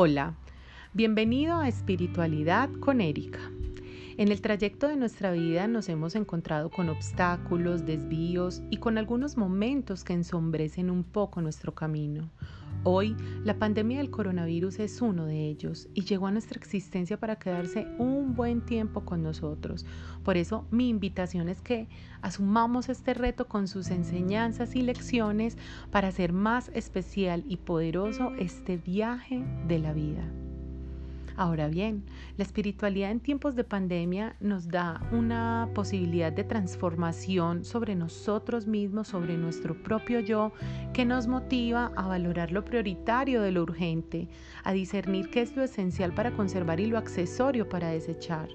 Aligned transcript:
Hola, 0.00 0.34
bienvenido 0.92 1.58
a 1.58 1.66
Espiritualidad 1.66 2.70
con 2.78 3.00
Erika. 3.00 3.40
En 4.18 4.32
el 4.32 4.40
trayecto 4.40 4.88
de 4.88 4.96
nuestra 4.96 5.30
vida 5.30 5.68
nos 5.68 5.88
hemos 5.88 6.16
encontrado 6.16 6.70
con 6.70 6.88
obstáculos, 6.88 7.86
desvíos 7.86 8.62
y 8.68 8.78
con 8.78 8.98
algunos 8.98 9.36
momentos 9.36 10.02
que 10.02 10.12
ensombrecen 10.12 10.90
un 10.90 11.04
poco 11.04 11.40
nuestro 11.40 11.72
camino. 11.72 12.28
Hoy, 12.82 13.14
la 13.44 13.60
pandemia 13.60 13.98
del 13.98 14.10
coronavirus 14.10 14.80
es 14.80 15.00
uno 15.02 15.24
de 15.24 15.46
ellos 15.46 15.88
y 15.94 16.00
llegó 16.02 16.26
a 16.26 16.32
nuestra 16.32 16.58
existencia 16.58 17.16
para 17.16 17.36
quedarse 17.36 17.86
un 17.98 18.34
buen 18.34 18.60
tiempo 18.60 19.04
con 19.04 19.22
nosotros. 19.22 19.86
Por 20.24 20.36
eso, 20.36 20.66
mi 20.72 20.88
invitación 20.88 21.48
es 21.48 21.62
que 21.62 21.86
asumamos 22.20 22.88
este 22.88 23.14
reto 23.14 23.46
con 23.46 23.68
sus 23.68 23.88
enseñanzas 23.88 24.74
y 24.74 24.82
lecciones 24.82 25.56
para 25.92 26.08
hacer 26.08 26.32
más 26.32 26.72
especial 26.74 27.44
y 27.46 27.58
poderoso 27.58 28.32
este 28.36 28.78
viaje 28.78 29.44
de 29.68 29.78
la 29.78 29.92
vida. 29.92 30.28
Ahora 31.38 31.68
bien, 31.68 32.02
la 32.36 32.42
espiritualidad 32.42 33.12
en 33.12 33.20
tiempos 33.20 33.54
de 33.54 33.62
pandemia 33.62 34.34
nos 34.40 34.66
da 34.66 35.00
una 35.12 35.68
posibilidad 35.72 36.32
de 36.32 36.42
transformación 36.42 37.64
sobre 37.64 37.94
nosotros 37.94 38.66
mismos, 38.66 39.06
sobre 39.06 39.36
nuestro 39.36 39.80
propio 39.80 40.18
yo, 40.18 40.50
que 40.92 41.04
nos 41.04 41.28
motiva 41.28 41.92
a 41.94 42.08
valorar 42.08 42.50
lo 42.50 42.64
prioritario 42.64 43.40
de 43.40 43.52
lo 43.52 43.62
urgente, 43.62 44.28
a 44.64 44.72
discernir 44.72 45.30
qué 45.30 45.42
es 45.42 45.54
lo 45.54 45.62
esencial 45.62 46.12
para 46.12 46.32
conservar 46.32 46.80
y 46.80 46.86
lo 46.86 46.98
accesorio 46.98 47.68
para 47.68 47.90
desechar 47.90 48.48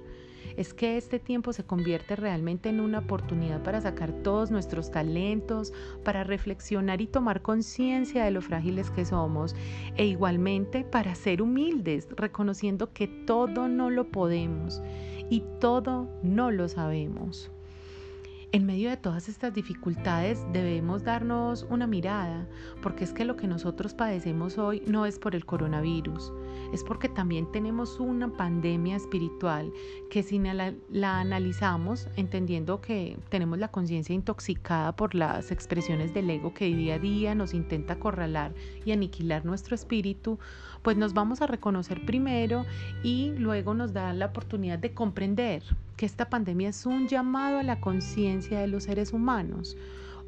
es 0.56 0.74
que 0.74 0.96
este 0.96 1.18
tiempo 1.18 1.52
se 1.52 1.64
convierte 1.64 2.16
realmente 2.16 2.68
en 2.68 2.80
una 2.80 3.00
oportunidad 3.00 3.62
para 3.62 3.80
sacar 3.80 4.12
todos 4.22 4.50
nuestros 4.50 4.90
talentos, 4.90 5.72
para 6.04 6.24
reflexionar 6.24 7.00
y 7.00 7.06
tomar 7.06 7.42
conciencia 7.42 8.24
de 8.24 8.30
lo 8.30 8.42
frágiles 8.42 8.90
que 8.90 9.04
somos 9.04 9.54
e 9.96 10.06
igualmente 10.06 10.84
para 10.84 11.14
ser 11.14 11.42
humildes, 11.42 12.08
reconociendo 12.16 12.92
que 12.92 13.08
todo 13.08 13.68
no 13.68 13.90
lo 13.90 14.10
podemos 14.10 14.82
y 15.30 15.42
todo 15.60 16.08
no 16.22 16.50
lo 16.50 16.68
sabemos. 16.68 17.53
En 18.54 18.66
medio 18.66 18.88
de 18.88 18.96
todas 18.96 19.28
estas 19.28 19.52
dificultades 19.52 20.46
debemos 20.52 21.02
darnos 21.02 21.66
una 21.70 21.88
mirada, 21.88 22.46
porque 22.82 23.02
es 23.02 23.12
que 23.12 23.24
lo 23.24 23.34
que 23.34 23.48
nosotros 23.48 23.94
padecemos 23.94 24.58
hoy 24.58 24.80
no 24.86 25.06
es 25.06 25.18
por 25.18 25.34
el 25.34 25.44
coronavirus, 25.44 26.32
es 26.72 26.84
porque 26.84 27.08
también 27.08 27.50
tenemos 27.50 27.98
una 27.98 28.28
pandemia 28.28 28.94
espiritual 28.94 29.72
que 30.08 30.22
si 30.22 30.38
la, 30.38 31.18
analizamos, 31.18 32.06
entendiendo 32.14 32.80
que 32.80 33.18
tenemos 33.28 33.58
la 33.58 33.72
conciencia 33.72 34.14
intoxicada 34.14 34.94
por 34.94 35.16
las 35.16 35.50
expresiones 35.50 36.14
del 36.14 36.30
ego 36.30 36.54
que 36.54 36.66
día 36.66 36.94
a 36.94 36.98
día 37.00 37.34
nos 37.34 37.54
intenta 37.54 37.94
acorralar 37.94 38.54
y 38.84 38.92
aniquilar 38.92 39.44
nuestro 39.44 39.74
espíritu, 39.74 40.38
pues 40.82 40.96
nos 40.96 41.12
vamos 41.12 41.42
a 41.42 41.48
reconocer 41.48 42.06
primero 42.06 42.66
y 43.02 43.32
luego 43.36 43.74
nos 43.74 43.92
da 43.92 44.12
la 44.12 44.26
oportunidad 44.26 44.78
de 44.78 44.94
comprender 44.94 45.64
que 45.96 46.06
esta 46.06 46.28
pandemia 46.28 46.68
es 46.68 46.86
un 46.86 47.08
llamado 47.08 47.58
a 47.58 47.62
la 47.62 47.80
conciencia 47.80 48.60
de 48.60 48.68
los 48.68 48.84
seres 48.84 49.12
humanos. 49.12 49.76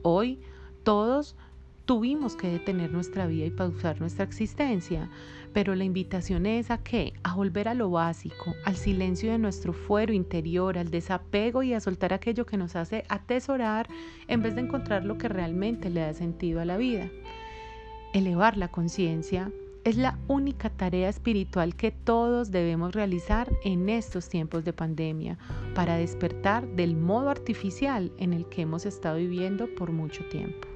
Hoy 0.03 0.41
todos 0.83 1.37
tuvimos 1.85 2.37
que 2.37 2.49
detener 2.49 2.93
nuestra 2.93 3.27
vida 3.27 3.47
y 3.47 3.51
pausar 3.51 4.01
nuestra 4.01 4.25
existencia, 4.25 5.09
pero 5.53 5.75
la 5.75 5.85
invitación 5.85 6.45
es 6.45 6.71
a 6.71 6.79
qué? 6.79 7.15
A 7.23 7.35
volver 7.35 7.69
a 7.69 7.75
lo 7.75 7.91
básico, 7.91 8.55
al 8.65 8.77
silencio 8.77 9.33
de 9.33 9.39
nuestro 9.39 9.73
fuero 9.73 10.13
interior, 10.13 10.79
al 10.79 10.91
desapego 10.91 11.63
y 11.63 11.73
a 11.73 11.81
soltar 11.81 12.13
aquello 12.13 12.45
que 12.45 12.57
nos 12.57 12.77
hace 12.77 13.05
atesorar 13.09 13.89
en 14.29 14.43
vez 14.43 14.55
de 14.55 14.63
encontrar 14.63 15.05
lo 15.05 15.17
que 15.17 15.29
realmente 15.29 15.89
le 15.89 16.01
da 16.01 16.13
sentido 16.13 16.61
a 16.61 16.65
la 16.65 16.77
vida. 16.77 17.09
Elevar 18.13 18.57
la 18.57 18.69
conciencia 18.69 19.51
es 19.87 19.97
la 19.97 20.19
única 20.27 20.69
tarea 20.69 21.09
espiritual 21.09 21.77
que 21.77 21.93
todos 21.93 22.51
debemos 22.51 22.93
realizar 22.93 23.49
en 23.63 23.89
estos 23.89 24.29
tiempos 24.29 24.65
de 24.65 24.73
pandemia 24.73 25.39
para 25.77 25.95
despertar 25.95 26.67
del 26.67 26.97
modo 26.97 27.31
artificial 27.31 28.11
en 28.19 28.33
el 28.33 28.47
que 28.47 28.63
hemos 28.63 28.85
estado 28.85 29.19
viviendo 29.19 29.73
por 29.77 29.93
mucho 29.93 30.25
tiempo. 30.25 30.67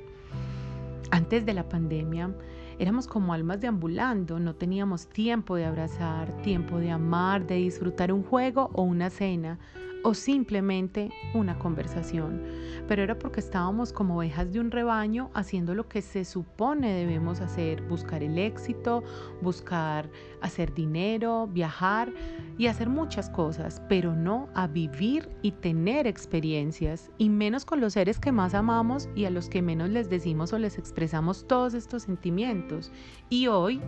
Antes 1.10 1.44
de 1.44 1.54
la 1.54 1.68
pandemia, 1.68 2.32
éramos 2.78 3.08
como 3.08 3.34
almas 3.34 3.60
deambulando, 3.60 4.38
no 4.38 4.54
teníamos 4.54 5.08
tiempo 5.08 5.56
de 5.56 5.64
abrazar, 5.64 6.30
tiempo 6.42 6.78
de 6.78 6.92
amar, 6.92 7.48
de 7.48 7.56
disfrutar 7.56 8.12
un 8.12 8.22
juego 8.22 8.70
o 8.74 8.82
una 8.82 9.10
cena, 9.10 9.58
o 10.02 10.14
simplemente 10.14 11.10
una 11.34 11.58
conversación, 11.58 12.42
pero 12.88 13.02
era 13.02 13.18
porque 13.18 13.40
estábamos 13.40 13.92
como 13.92 14.16
ovejas 14.18 14.52
de 14.52 14.60
un 14.60 14.70
rebaño 14.70 15.30
haciendo 15.34 15.74
lo 15.74 15.88
que 15.88 16.02
se 16.02 16.24
supone 16.24 16.92
debemos 16.92 17.40
hacer, 17.40 17.82
buscar 17.82 18.22
el 18.22 18.38
éxito, 18.38 19.02
buscar 19.42 20.10
hacer 20.40 20.74
dinero, 20.74 21.46
viajar 21.46 22.12
y 22.58 22.66
hacer 22.66 22.88
muchas 22.88 23.30
cosas, 23.30 23.82
pero 23.88 24.14
no 24.14 24.48
a 24.54 24.66
vivir 24.66 25.28
y 25.42 25.52
tener 25.52 26.06
experiencias, 26.06 27.10
y 27.18 27.28
menos 27.28 27.64
con 27.64 27.80
los 27.80 27.94
seres 27.94 28.18
que 28.18 28.32
más 28.32 28.54
amamos 28.54 29.08
y 29.14 29.24
a 29.24 29.30
los 29.30 29.48
que 29.48 29.62
menos 29.62 29.90
les 29.90 30.10
decimos 30.10 30.52
o 30.52 30.58
les 30.58 30.78
expresamos 30.78 31.46
todos 31.46 31.74
estos 31.74 32.02
sentimientos. 32.02 32.92
Y 33.28 33.46
hoy, 33.46 33.80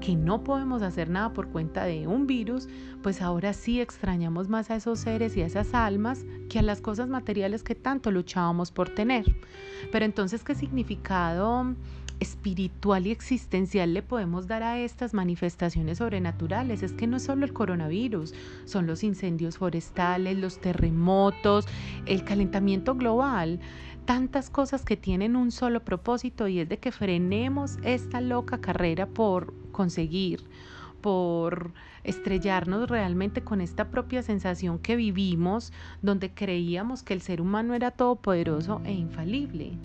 que 0.00 0.14
no 0.14 0.44
podemos 0.44 0.82
hacer 0.82 1.10
nada 1.10 1.32
por 1.32 1.48
cuenta 1.48 1.84
de 1.84 2.06
un 2.06 2.26
virus, 2.26 2.68
pues 3.02 3.22
ahora 3.22 3.52
sí 3.52 3.80
extrañamos 3.80 4.48
más 4.48 4.70
a 4.70 4.76
esos 4.76 5.00
seres 5.00 5.36
y 5.36 5.42
a 5.42 5.45
esas 5.46 5.74
almas 5.74 6.24
que 6.48 6.58
a 6.58 6.62
las 6.62 6.80
cosas 6.80 7.08
materiales 7.08 7.62
que 7.62 7.74
tanto 7.74 8.10
luchábamos 8.10 8.70
por 8.70 8.88
tener. 8.90 9.24
Pero 9.90 10.04
entonces, 10.04 10.44
¿qué 10.44 10.54
significado 10.54 11.74
espiritual 12.18 13.06
y 13.06 13.10
existencial 13.10 13.92
le 13.92 14.02
podemos 14.02 14.46
dar 14.46 14.62
a 14.62 14.78
estas 14.78 15.14
manifestaciones 15.14 15.98
sobrenaturales? 15.98 16.82
Es 16.82 16.92
que 16.92 17.06
no 17.06 17.18
es 17.18 17.24
solo 17.24 17.44
el 17.44 17.52
coronavirus, 17.52 18.34
son 18.64 18.86
los 18.86 19.02
incendios 19.02 19.58
forestales, 19.58 20.38
los 20.38 20.60
terremotos, 20.60 21.66
el 22.06 22.24
calentamiento 22.24 22.94
global 22.94 23.60
tantas 24.06 24.50
cosas 24.50 24.84
que 24.84 24.96
tienen 24.96 25.36
un 25.36 25.50
solo 25.50 25.84
propósito 25.84 26.48
y 26.48 26.60
es 26.60 26.68
de 26.68 26.78
que 26.78 26.92
frenemos 26.92 27.76
esta 27.82 28.20
loca 28.20 28.60
carrera 28.60 29.06
por 29.06 29.52
conseguir, 29.72 30.44
por 31.00 31.72
estrellarnos 32.04 32.88
realmente 32.88 33.42
con 33.42 33.60
esta 33.60 33.90
propia 33.90 34.22
sensación 34.22 34.78
que 34.78 34.96
vivimos, 34.96 35.72
donde 36.02 36.32
creíamos 36.32 37.02
que 37.02 37.14
el 37.14 37.20
ser 37.20 37.40
humano 37.40 37.74
era 37.74 37.90
todopoderoso 37.90 38.80
e 38.84 38.92
infalible. 38.92 39.78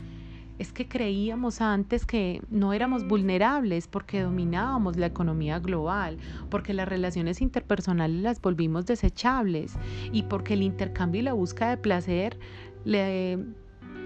Es 0.59 0.71
que 0.71 0.87
creíamos 0.87 1.59
antes 1.59 2.05
que 2.05 2.43
no 2.51 2.73
éramos 2.73 3.07
vulnerables 3.07 3.87
porque 3.87 4.21
dominábamos 4.21 4.95
la 4.95 5.07
economía 5.07 5.57
global, 5.57 6.17
porque 6.51 6.75
las 6.75 6.87
relaciones 6.87 7.41
interpersonales 7.41 8.21
las 8.21 8.39
volvimos 8.39 8.85
desechables 8.85 9.73
y 10.11 10.23
porque 10.23 10.53
el 10.53 10.61
intercambio 10.61 11.21
y 11.21 11.23
la 11.23 11.33
búsqueda 11.33 11.71
de 11.71 11.77
placer 11.77 12.37
le 12.85 13.39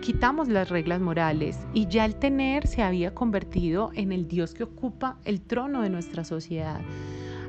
quitamos 0.06 0.50
las 0.50 0.70
reglas 0.70 1.02
morales 1.02 1.58
y 1.74 1.88
ya 1.88 2.06
el 2.06 2.14
tener 2.18 2.68
se 2.68 2.84
había 2.84 3.16
convertido 3.16 3.90
en 3.96 4.12
el 4.12 4.28
Dios 4.28 4.54
que 4.54 4.62
ocupa 4.62 5.18
el 5.26 5.42
trono 5.42 5.82
de 5.82 5.90
nuestra 5.90 6.24
sociedad. 6.24 6.80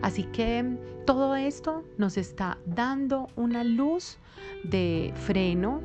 Así 0.00 0.22
que 0.22 0.64
todo 1.04 1.36
esto 1.36 1.84
nos 1.98 2.16
está 2.16 2.56
dando 2.64 3.28
una 3.36 3.62
luz 3.62 4.16
de 4.64 5.12
freno 5.16 5.82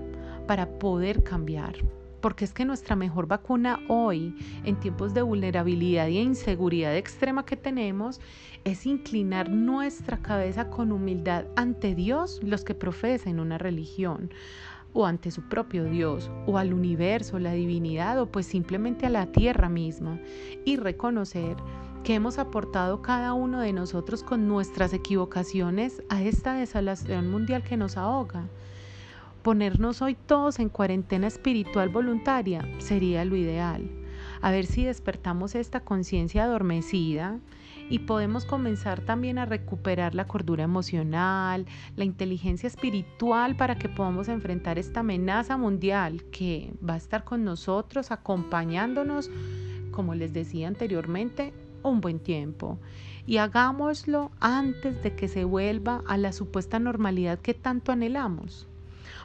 para 0.47 0.79
poder 0.79 1.23
cambiar. 1.23 1.75
Porque 2.21 2.45
es 2.45 2.53
que 2.53 2.63
nuestra 2.63 2.95
mejor 2.95 3.27
vacuna 3.27 3.79
hoy, 3.89 4.33
en 4.63 4.79
tiempos 4.79 5.13
de 5.13 5.23
vulnerabilidad 5.23 6.07
y 6.07 6.19
inseguridad 6.19 6.95
extrema 6.95 7.43
que 7.45 7.57
tenemos, 7.57 8.21
es 8.63 8.85
inclinar 8.85 9.49
nuestra 9.49 10.19
cabeza 10.19 10.69
con 10.69 10.93
humildad 10.93 11.45
ante 11.57 11.95
Dios, 11.95 12.39
los 12.43 12.63
que 12.63 12.75
profesen 12.75 13.39
una 13.39 13.57
religión, 13.57 14.31
o 14.93 15.05
ante 15.05 15.31
su 15.31 15.41
propio 15.43 15.85
Dios, 15.85 16.29
o 16.45 16.57
al 16.57 16.73
universo, 16.73 17.39
la 17.39 17.53
divinidad, 17.53 18.19
o 18.19 18.25
pues 18.27 18.45
simplemente 18.45 19.05
a 19.05 19.09
la 19.09 19.27
tierra 19.27 19.69
misma, 19.69 20.19
y 20.65 20.77
reconocer 20.77 21.55
que 22.03 22.15
hemos 22.15 22.39
aportado 22.39 23.01
cada 23.01 23.33
uno 23.33 23.61
de 23.61 23.73
nosotros 23.73 24.23
con 24.23 24.47
nuestras 24.47 24.93
equivocaciones 24.93 26.01
a 26.09 26.21
esta 26.23 26.53
desolación 26.53 27.29
mundial 27.29 27.63
que 27.63 27.77
nos 27.77 27.97
ahoga. 27.97 28.47
Ponernos 29.43 30.01
hoy 30.01 30.15
todos 30.15 30.59
en 30.59 30.69
cuarentena 30.69 31.27
espiritual 31.27 31.89
voluntaria 31.89 32.67
sería 32.79 33.25
lo 33.25 33.35
ideal. 33.35 33.89
A 34.41 34.51
ver 34.51 34.65
si 34.65 34.83
despertamos 34.83 35.55
esta 35.55 35.81
conciencia 35.81 36.43
adormecida 36.43 37.39
y 37.91 37.99
podemos 37.99 38.45
comenzar 38.45 39.01
también 39.01 39.37
a 39.37 39.45
recuperar 39.45 40.15
la 40.15 40.25
cordura 40.25 40.63
emocional, 40.63 41.65
la 41.97 42.05
inteligencia 42.05 42.67
espiritual 42.67 43.57
para 43.57 43.75
que 43.75 43.89
podamos 43.89 44.29
enfrentar 44.29 44.79
esta 44.79 45.01
amenaza 45.01 45.57
mundial 45.57 46.23
que 46.31 46.73
va 46.87 46.93
a 46.93 46.97
estar 46.97 47.25
con 47.25 47.43
nosotros, 47.43 48.11
acompañándonos, 48.11 49.29
como 49.91 50.15
les 50.15 50.31
decía 50.31 50.69
anteriormente, 50.69 51.53
un 51.83 51.99
buen 51.99 52.19
tiempo. 52.19 52.79
Y 53.27 53.37
hagámoslo 53.37 54.31
antes 54.39 55.03
de 55.03 55.13
que 55.13 55.27
se 55.27 55.43
vuelva 55.43 56.01
a 56.07 56.15
la 56.15 56.31
supuesta 56.31 56.79
normalidad 56.79 57.39
que 57.39 57.53
tanto 57.53 57.91
anhelamos 57.91 58.69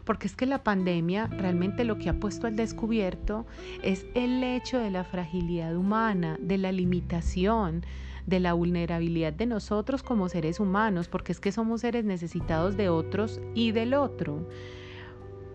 porque 0.04 0.28
es 0.28 0.36
que 0.36 0.46
la 0.46 0.62
pandemia 0.62 1.26
realmente 1.26 1.82
lo 1.82 1.98
que 1.98 2.08
ha 2.08 2.20
puesto 2.20 2.46
al 2.46 2.54
descubierto 2.54 3.44
es 3.82 4.06
el 4.14 4.42
hecho 4.44 4.78
de 4.78 4.92
la 4.92 5.02
fragilidad 5.02 5.76
humana, 5.76 6.38
de 6.40 6.58
la 6.58 6.70
limitación, 6.70 7.84
de 8.26 8.40
la 8.40 8.52
vulnerabilidad 8.52 9.32
de 9.32 9.46
nosotros 9.46 10.02
como 10.02 10.28
seres 10.28 10.60
humanos, 10.60 11.08
porque 11.08 11.32
es 11.32 11.40
que 11.40 11.52
somos 11.52 11.80
seres 11.80 12.04
necesitados 12.04 12.76
de 12.76 12.88
otros 12.88 13.40
y 13.54 13.72
del 13.72 13.94
otro. 13.94 14.46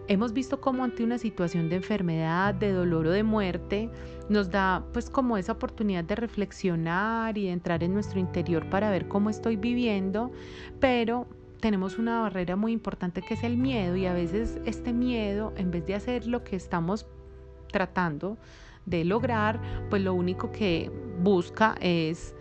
Hemos 0.07 0.33
visto 0.33 0.59
cómo 0.59 0.83
ante 0.83 1.03
una 1.03 1.17
situación 1.17 1.69
de 1.69 1.77
enfermedad, 1.77 2.53
de 2.55 2.71
dolor 2.71 3.07
o 3.07 3.11
de 3.11 3.23
muerte, 3.23 3.89
nos 4.29 4.49
da 4.49 4.83
pues 4.93 5.09
como 5.09 5.37
esa 5.37 5.53
oportunidad 5.53 6.03
de 6.03 6.15
reflexionar 6.15 7.37
y 7.37 7.45
de 7.45 7.51
entrar 7.51 7.83
en 7.83 7.93
nuestro 7.93 8.19
interior 8.19 8.69
para 8.69 8.89
ver 8.89 9.07
cómo 9.07 9.29
estoy 9.29 9.57
viviendo, 9.57 10.31
pero 10.79 11.27
tenemos 11.59 11.97
una 11.97 12.21
barrera 12.21 12.55
muy 12.55 12.71
importante 12.71 13.21
que 13.21 13.35
es 13.35 13.43
el 13.43 13.55
miedo 13.55 13.95
y 13.95 14.05
a 14.05 14.13
veces 14.13 14.59
este 14.65 14.93
miedo, 14.93 15.53
en 15.55 15.71
vez 15.71 15.85
de 15.85 15.95
hacer 15.95 16.25
lo 16.25 16.43
que 16.43 16.55
estamos 16.55 17.05
tratando 17.71 18.37
de 18.85 19.05
lograr, 19.05 19.61
pues 19.89 20.01
lo 20.01 20.13
único 20.13 20.51
que 20.51 20.91
busca 21.21 21.75
es 21.79 22.35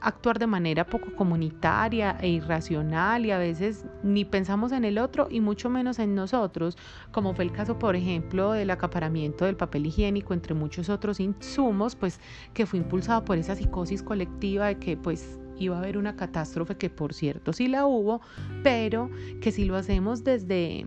actuar 0.00 0.38
de 0.38 0.46
manera 0.46 0.86
poco 0.86 1.14
comunitaria 1.14 2.16
e 2.20 2.28
irracional 2.28 3.26
y 3.26 3.30
a 3.30 3.38
veces 3.38 3.84
ni 4.02 4.24
pensamos 4.24 4.72
en 4.72 4.84
el 4.84 4.98
otro 4.98 5.28
y 5.30 5.40
mucho 5.40 5.70
menos 5.70 5.98
en 5.98 6.14
nosotros, 6.14 6.76
como 7.12 7.34
fue 7.34 7.44
el 7.44 7.52
caso, 7.52 7.78
por 7.78 7.96
ejemplo, 7.96 8.52
del 8.52 8.70
acaparamiento 8.70 9.44
del 9.44 9.56
papel 9.56 9.86
higiénico 9.86 10.34
entre 10.34 10.54
muchos 10.54 10.88
otros 10.88 11.20
insumos, 11.20 11.96
pues 11.96 12.20
que 12.54 12.66
fue 12.66 12.78
impulsado 12.78 13.24
por 13.24 13.38
esa 13.38 13.56
psicosis 13.56 14.02
colectiva 14.02 14.66
de 14.66 14.78
que 14.78 14.96
pues 14.96 15.40
iba 15.58 15.76
a 15.76 15.80
haber 15.80 15.98
una 15.98 16.16
catástrofe 16.16 16.76
que 16.76 16.90
por 16.90 17.12
cierto 17.12 17.52
sí 17.52 17.68
la 17.68 17.86
hubo, 17.86 18.20
pero 18.62 19.10
que 19.40 19.52
si 19.52 19.64
lo 19.64 19.76
hacemos 19.76 20.24
desde 20.24 20.86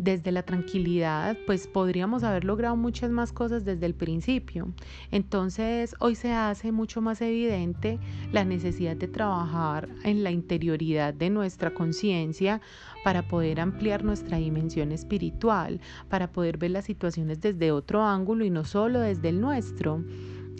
desde 0.00 0.32
la 0.32 0.42
tranquilidad, 0.42 1.36
pues 1.46 1.66
podríamos 1.66 2.24
haber 2.24 2.44
logrado 2.44 2.74
muchas 2.74 3.10
más 3.10 3.32
cosas 3.32 3.66
desde 3.66 3.84
el 3.84 3.94
principio. 3.94 4.72
Entonces, 5.10 5.94
hoy 5.98 6.14
se 6.14 6.32
hace 6.32 6.72
mucho 6.72 7.02
más 7.02 7.20
evidente 7.20 7.98
la 8.32 8.44
necesidad 8.44 8.96
de 8.96 9.08
trabajar 9.08 9.88
en 10.02 10.24
la 10.24 10.30
interioridad 10.30 11.12
de 11.12 11.28
nuestra 11.28 11.74
conciencia 11.74 12.62
para 13.04 13.28
poder 13.28 13.60
ampliar 13.60 14.02
nuestra 14.02 14.38
dimensión 14.38 14.90
espiritual, 14.90 15.80
para 16.08 16.32
poder 16.32 16.56
ver 16.56 16.70
las 16.70 16.86
situaciones 16.86 17.40
desde 17.42 17.70
otro 17.70 18.02
ángulo 18.02 18.44
y 18.46 18.50
no 18.50 18.64
solo 18.64 19.00
desde 19.00 19.28
el 19.28 19.40
nuestro 19.40 20.02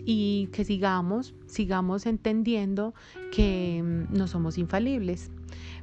y 0.05 0.49
que 0.51 0.65
sigamos, 0.65 1.33
sigamos 1.47 2.05
entendiendo 2.05 2.93
que 3.31 3.81
mm, 3.83 4.15
no 4.15 4.27
somos 4.27 4.57
infalibles 4.57 5.31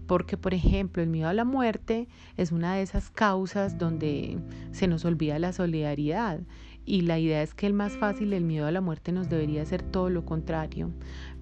porque 0.09 0.37
por 0.37 0.55
ejemplo 0.55 1.03
el 1.03 1.11
miedo 1.11 1.29
a 1.29 1.35
la 1.35 1.45
muerte 1.45 2.09
es 2.37 2.51
una 2.51 2.75
de 2.75 2.83
esas 2.83 3.11
causas 3.11 3.79
donde 3.79 4.39
se 4.73 4.89
nos 4.89 5.05
olvida 5.05 5.39
la 5.39 5.53
solidaridad. 5.53 6.41
Y 6.87 7.03
la 7.03 7.19
idea 7.19 7.43
es 7.43 7.53
que 7.53 7.67
el 7.67 7.75
más 7.75 7.99
fácil, 7.99 8.33
el 8.33 8.45
miedo 8.45 8.67
a 8.67 8.71
la 8.71 8.81
muerte 8.81 9.13
nos 9.13 9.29
debería 9.29 9.63
ser 9.67 9.83
todo 9.83 10.09
lo 10.09 10.25
contrario, 10.25 10.91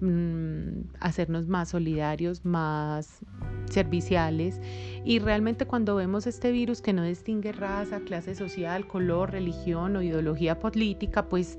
mm, 0.01 0.89
hacernos 0.99 1.47
más 1.47 1.69
solidarios, 1.69 2.43
más 2.43 3.19
serviciales. 3.69 4.59
Y 5.05 5.19
realmente 5.19 5.65
cuando 5.65 5.95
vemos 5.95 6.27
este 6.27 6.51
virus 6.51 6.81
que 6.81 6.91
no 6.91 7.05
distingue 7.05 7.53
raza, 7.53 8.01
clase 8.01 8.35
social, 8.35 8.87
color, 8.87 9.31
religión 9.31 9.95
o 9.95 10.01
ideología 10.01 10.59
política, 10.59 11.29
pues 11.29 11.57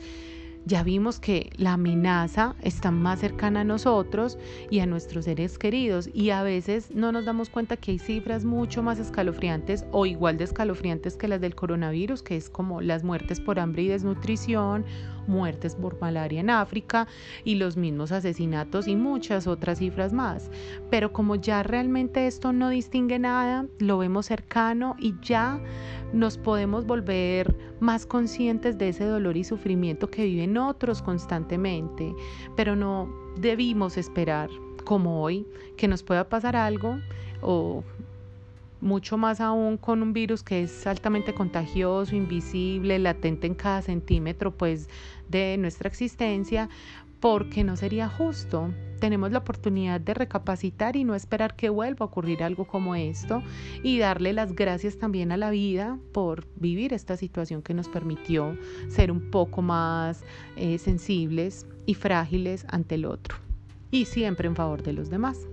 ya 0.68 0.82
vimos 0.82 1.18
que 1.18 1.50
la 1.56 1.72
amenaza 1.72 2.54
está 2.62 2.90
más 2.90 3.20
cercana 3.20 3.62
a 3.62 3.64
nosotros 3.64 4.38
y 4.70 4.80
a 4.80 4.86
nuestros 4.86 5.24
seres 5.24 5.58
queridos 5.58 6.10
y 6.12 6.28
a 6.28 6.42
veces 6.42 6.94
no 6.94 7.10
nos 7.10 7.24
damos 7.24 7.48
cuenta 7.48 7.78
que 7.78 7.92
hay 7.92 7.98
cifras 7.98 8.44
mucho 8.44 8.82
más 8.82 8.98
escalofriantes 8.98 9.86
o 9.92 10.04
igual 10.04 10.36
de 10.36 10.44
escalofriantes 10.44 11.16
que 11.16 11.26
las 11.26 11.40
del 11.40 11.54
coronavirus, 11.54 12.22
que 12.22 12.36
es 12.36 12.50
como 12.50 12.82
las 12.82 13.02
muertes 13.02 13.40
por 13.40 13.58
hambre 13.58 13.84
y 13.84 13.88
desnutrición 13.88 14.84
muertes 15.28 15.76
por 15.76 16.00
malaria 16.00 16.40
en 16.40 16.50
África 16.50 17.06
y 17.44 17.56
los 17.56 17.76
mismos 17.76 18.12
asesinatos 18.12 18.88
y 18.88 18.96
muchas 18.96 19.46
otras 19.46 19.78
cifras 19.78 20.12
más. 20.12 20.50
Pero 20.90 21.12
como 21.12 21.36
ya 21.36 21.62
realmente 21.62 22.26
esto 22.26 22.52
no 22.52 22.70
distingue 22.70 23.18
nada, 23.18 23.66
lo 23.78 23.98
vemos 23.98 24.26
cercano 24.26 24.96
y 24.98 25.14
ya 25.22 25.60
nos 26.12 26.38
podemos 26.38 26.86
volver 26.86 27.54
más 27.80 28.06
conscientes 28.06 28.78
de 28.78 28.88
ese 28.88 29.04
dolor 29.04 29.36
y 29.36 29.44
sufrimiento 29.44 30.10
que 30.10 30.24
viven 30.24 30.56
otros 30.56 31.02
constantemente, 31.02 32.14
pero 32.56 32.76
no 32.76 33.08
debimos 33.36 33.96
esperar 33.96 34.48
como 34.84 35.22
hoy 35.22 35.46
que 35.76 35.86
nos 35.86 36.02
pueda 36.02 36.28
pasar 36.28 36.56
algo 36.56 36.98
o 37.42 37.84
mucho 38.80 39.16
más 39.18 39.40
aún 39.40 39.76
con 39.76 40.02
un 40.02 40.12
virus 40.12 40.42
que 40.42 40.62
es 40.62 40.86
altamente 40.86 41.34
contagioso, 41.34 42.14
invisible, 42.14 42.98
latente 42.98 43.46
en 43.46 43.54
cada 43.54 43.82
centímetro 43.82 44.56
pues 44.56 44.88
de 45.28 45.56
nuestra 45.58 45.88
existencia, 45.88 46.68
porque 47.20 47.64
no 47.64 47.76
sería 47.76 48.08
justo. 48.08 48.72
Tenemos 49.00 49.32
la 49.32 49.38
oportunidad 49.38 50.00
de 50.00 50.14
recapacitar 50.14 50.96
y 50.96 51.04
no 51.04 51.14
esperar 51.14 51.56
que 51.56 51.68
vuelva 51.68 52.04
a 52.04 52.08
ocurrir 52.08 52.42
algo 52.42 52.66
como 52.66 52.94
esto 52.94 53.42
y 53.82 53.98
darle 53.98 54.32
las 54.32 54.54
gracias 54.54 54.98
también 54.98 55.32
a 55.32 55.36
la 55.36 55.50
vida 55.50 55.98
por 56.12 56.46
vivir 56.56 56.92
esta 56.92 57.16
situación 57.16 57.62
que 57.62 57.74
nos 57.74 57.88
permitió 57.88 58.56
ser 58.88 59.10
un 59.10 59.30
poco 59.30 59.62
más 59.62 60.24
eh, 60.56 60.78
sensibles 60.78 61.66
y 61.86 61.94
frágiles 61.94 62.66
ante 62.68 62.96
el 62.96 63.04
otro 63.04 63.36
y 63.90 64.04
siempre 64.04 64.48
en 64.48 64.56
favor 64.56 64.82
de 64.82 64.92
los 64.92 65.10
demás. 65.10 65.46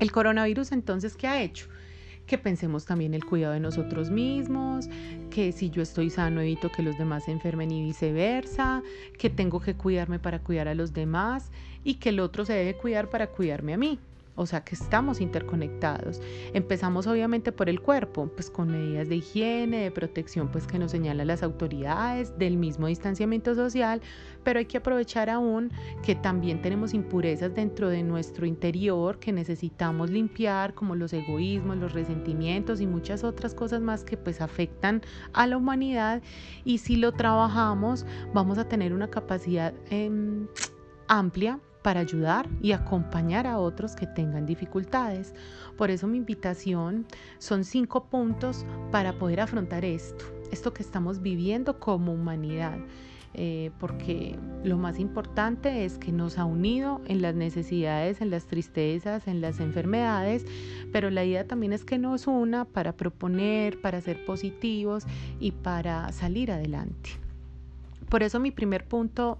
El 0.00 0.12
coronavirus 0.12 0.72
entonces, 0.72 1.16
¿qué 1.16 1.26
ha 1.26 1.42
hecho? 1.42 1.68
Que 2.26 2.38
pensemos 2.38 2.84
también 2.84 3.14
el 3.14 3.24
cuidado 3.24 3.54
de 3.54 3.60
nosotros 3.60 4.10
mismos, 4.10 4.88
que 5.30 5.52
si 5.52 5.70
yo 5.70 5.82
estoy 5.82 6.10
sano 6.10 6.40
evito 6.40 6.70
que 6.70 6.82
los 6.82 6.98
demás 6.98 7.24
se 7.24 7.32
enfermen 7.32 7.70
y 7.70 7.82
viceversa, 7.82 8.82
que 9.18 9.30
tengo 9.30 9.60
que 9.60 9.74
cuidarme 9.74 10.18
para 10.18 10.40
cuidar 10.40 10.68
a 10.68 10.74
los 10.74 10.92
demás 10.92 11.50
y 11.84 11.94
que 11.94 12.10
el 12.10 12.20
otro 12.20 12.44
se 12.44 12.52
debe 12.52 12.76
cuidar 12.76 13.08
para 13.10 13.28
cuidarme 13.28 13.74
a 13.74 13.78
mí 13.78 13.98
o 14.36 14.46
sea 14.46 14.62
que 14.62 14.74
estamos 14.74 15.20
interconectados. 15.20 16.20
Empezamos 16.52 17.06
obviamente 17.06 17.52
por 17.52 17.68
el 17.68 17.80
cuerpo, 17.80 18.30
pues 18.34 18.50
con 18.50 18.68
medidas 18.68 19.08
de 19.08 19.16
higiene, 19.16 19.78
de 19.78 19.90
protección, 19.90 20.48
pues 20.48 20.66
que 20.66 20.78
nos 20.78 20.92
señalan 20.92 21.26
las 21.26 21.42
autoridades, 21.42 22.38
del 22.38 22.56
mismo 22.56 22.86
distanciamiento 22.86 23.54
social, 23.54 24.00
pero 24.44 24.58
hay 24.58 24.66
que 24.66 24.78
aprovechar 24.78 25.30
aún 25.30 25.72
que 26.02 26.14
también 26.14 26.62
tenemos 26.62 26.94
impurezas 26.94 27.54
dentro 27.54 27.88
de 27.88 28.02
nuestro 28.02 28.46
interior 28.46 29.18
que 29.18 29.32
necesitamos 29.32 30.10
limpiar, 30.10 30.74
como 30.74 30.94
los 30.94 31.12
egoísmos, 31.12 31.76
los 31.78 31.92
resentimientos 31.92 32.80
y 32.80 32.86
muchas 32.86 33.24
otras 33.24 33.54
cosas 33.54 33.80
más 33.80 34.04
que 34.04 34.16
pues 34.16 34.40
afectan 34.40 35.02
a 35.32 35.46
la 35.46 35.56
humanidad 35.56 36.22
y 36.64 36.78
si 36.78 36.96
lo 36.96 37.12
trabajamos 37.12 38.06
vamos 38.32 38.58
a 38.58 38.68
tener 38.68 38.92
una 38.92 39.08
capacidad 39.08 39.74
em, 39.90 40.46
amplia 41.08 41.60
para 41.86 42.00
ayudar 42.00 42.48
y 42.60 42.72
acompañar 42.72 43.46
a 43.46 43.60
otros 43.60 43.94
que 43.94 44.08
tengan 44.08 44.44
dificultades. 44.44 45.32
Por 45.76 45.92
eso 45.92 46.08
mi 46.08 46.18
invitación 46.18 47.06
son 47.38 47.62
cinco 47.62 48.06
puntos 48.06 48.66
para 48.90 49.20
poder 49.20 49.38
afrontar 49.38 49.84
esto, 49.84 50.24
esto 50.50 50.74
que 50.74 50.82
estamos 50.82 51.22
viviendo 51.22 51.78
como 51.78 52.12
humanidad. 52.12 52.76
Eh, 53.34 53.70
porque 53.78 54.36
lo 54.64 54.78
más 54.78 54.98
importante 54.98 55.84
es 55.84 55.96
que 55.96 56.10
nos 56.10 56.38
ha 56.38 56.44
unido 56.44 57.02
en 57.06 57.22
las 57.22 57.36
necesidades, 57.36 58.20
en 58.20 58.30
las 58.30 58.46
tristezas, 58.46 59.28
en 59.28 59.40
las 59.40 59.60
enfermedades, 59.60 60.44
pero 60.90 61.08
la 61.10 61.24
idea 61.24 61.46
también 61.46 61.72
es 61.72 61.84
que 61.84 61.98
nos 61.98 62.26
una 62.26 62.64
para 62.64 62.96
proponer, 62.96 63.80
para 63.80 64.00
ser 64.00 64.24
positivos 64.24 65.04
y 65.38 65.52
para 65.52 66.10
salir 66.10 66.50
adelante. 66.50 67.10
Por 68.08 68.24
eso 68.24 68.40
mi 68.40 68.50
primer 68.50 68.88
punto 68.88 69.38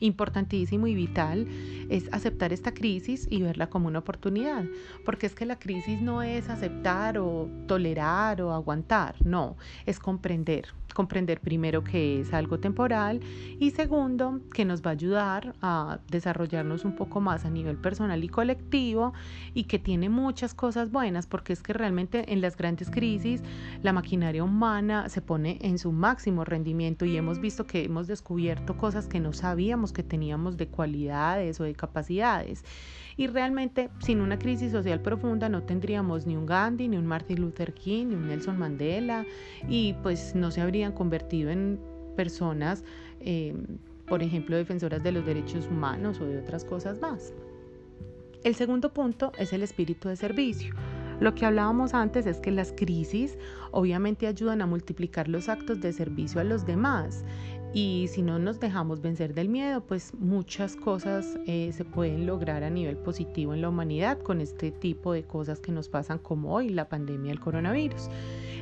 importantísimo 0.00 0.86
y 0.86 0.94
vital 0.94 1.46
es 1.88 2.08
aceptar 2.12 2.52
esta 2.52 2.72
crisis 2.72 3.26
y 3.30 3.42
verla 3.42 3.68
como 3.68 3.88
una 3.88 4.00
oportunidad, 4.00 4.64
porque 5.04 5.26
es 5.26 5.34
que 5.34 5.46
la 5.46 5.58
crisis 5.58 6.00
no 6.00 6.22
es 6.22 6.48
aceptar 6.48 7.18
o 7.18 7.48
tolerar 7.66 8.42
o 8.42 8.52
aguantar, 8.52 9.14
no, 9.24 9.56
es 9.86 9.98
comprender, 9.98 10.68
comprender 10.94 11.40
primero 11.40 11.84
que 11.84 12.20
es 12.20 12.32
algo 12.32 12.58
temporal 12.58 13.20
y 13.58 13.70
segundo 13.70 14.40
que 14.52 14.64
nos 14.64 14.82
va 14.82 14.90
a 14.90 14.92
ayudar 14.92 15.54
a 15.62 16.00
desarrollarnos 16.10 16.84
un 16.84 16.94
poco 16.96 17.20
más 17.20 17.44
a 17.44 17.50
nivel 17.50 17.76
personal 17.76 18.22
y 18.24 18.28
colectivo 18.28 19.12
y 19.54 19.64
que 19.64 19.78
tiene 19.78 20.08
muchas 20.08 20.54
cosas 20.54 20.90
buenas 20.90 21.26
porque 21.26 21.52
es 21.52 21.62
que 21.62 21.72
realmente 21.72 22.32
en 22.32 22.40
las 22.40 22.56
grandes 22.56 22.90
crisis 22.90 23.42
la 23.82 23.92
maquinaria 23.92 24.44
humana 24.44 25.08
se 25.08 25.20
pone 25.20 25.58
en 25.60 25.78
su 25.78 25.92
máximo 25.92 26.44
rendimiento 26.44 27.04
y 27.04 27.16
hemos 27.16 27.40
visto 27.40 27.66
que 27.66 27.84
hemos 27.84 28.06
descubierto 28.06 28.76
cosas 28.76 29.06
que 29.06 29.20
no 29.20 29.32
sabíamos 29.32 29.92
que 29.92 30.02
teníamos 30.02 30.56
de 30.56 30.68
cualidades 30.68 31.60
o 31.60 31.64
de 31.64 31.74
capacidades. 31.74 32.64
Y 33.16 33.26
realmente 33.26 33.90
sin 33.98 34.20
una 34.20 34.38
crisis 34.38 34.70
social 34.70 35.00
profunda 35.00 35.48
no 35.48 35.64
tendríamos 35.64 36.24
ni 36.24 36.36
un 36.36 36.46
Gandhi, 36.46 36.86
ni 36.86 36.96
un 36.96 37.06
Martin 37.06 37.40
Luther 37.40 37.74
King, 37.74 38.06
ni 38.06 38.14
un 38.14 38.28
Nelson 38.28 38.56
Mandela 38.56 39.26
y 39.68 39.94
pues 40.04 40.36
no 40.36 40.52
se 40.52 40.60
habrían 40.78 40.92
convertido 40.92 41.50
en 41.50 41.80
personas, 42.16 42.84
eh, 43.20 43.54
por 44.06 44.22
ejemplo, 44.22 44.56
defensoras 44.56 45.02
de 45.02 45.12
los 45.12 45.26
derechos 45.26 45.66
humanos 45.66 46.20
o 46.20 46.24
de 46.24 46.38
otras 46.38 46.64
cosas 46.64 47.00
más. 47.00 47.32
El 48.44 48.54
segundo 48.54 48.92
punto 48.92 49.32
es 49.38 49.52
el 49.52 49.62
espíritu 49.62 50.08
de 50.08 50.16
servicio. 50.16 50.74
Lo 51.20 51.34
que 51.34 51.44
hablábamos 51.44 51.94
antes 51.94 52.26
es 52.26 52.38
que 52.38 52.52
las 52.52 52.72
crisis 52.72 53.36
obviamente 53.72 54.28
ayudan 54.28 54.62
a 54.62 54.66
multiplicar 54.66 55.28
los 55.28 55.48
actos 55.48 55.80
de 55.80 55.92
servicio 55.92 56.40
a 56.40 56.44
los 56.44 56.64
demás 56.64 57.24
Y 57.74 58.06
si 58.08 58.22
no 58.22 58.38
nos 58.38 58.60
dejamos 58.60 59.02
vencer 59.02 59.34
del 59.34 59.48
miedo, 59.48 59.80
pues 59.80 60.14
muchas 60.14 60.76
cosas 60.76 61.36
eh, 61.46 61.70
se 61.72 61.84
pueden 61.84 62.24
lograr 62.24 62.62
a 62.62 62.70
nivel 62.70 62.96
positivo 62.96 63.52
en 63.52 63.62
la 63.62 63.68
humanidad 63.68 64.18
con 64.22 64.40
este 64.40 64.70
tipo 64.70 65.12
de 65.12 65.24
cosas 65.24 65.58
que 65.60 65.72
nos 65.72 65.88
pasan 65.88 66.18
como 66.18 66.54
hoy, 66.54 66.68
la 66.70 66.88
pandemia 66.88 67.30
del 67.30 67.40
coronavirus. 67.40 68.08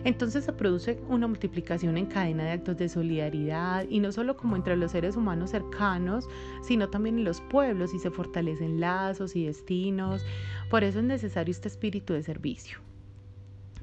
Entonces 0.06 0.44
se 0.44 0.52
produce 0.52 1.00
una 1.08 1.26
multiplicación 1.26 1.98
en 1.98 2.06
cadena 2.06 2.44
de 2.44 2.52
actos 2.52 2.76
de 2.76 2.88
solidaridad 2.88 3.86
y 3.90 3.98
no 3.98 4.12
solo 4.12 4.36
como 4.36 4.54
entre 4.54 4.76
los 4.76 4.92
seres 4.92 5.16
humanos 5.16 5.50
cercanos, 5.50 6.28
sino 6.62 6.88
también 6.88 7.18
en 7.18 7.24
los 7.24 7.40
pueblos 7.40 7.92
y 7.92 7.98
se 7.98 8.12
fortalecen 8.12 8.78
lazos 8.78 9.34
y 9.34 9.46
destinos. 9.46 10.24
Por 10.70 10.84
eso 10.84 11.00
es 11.00 11.04
necesario 11.04 11.50
este 11.50 11.66
espíritu 11.66 12.12
de 12.12 12.22
servicio. 12.22 12.85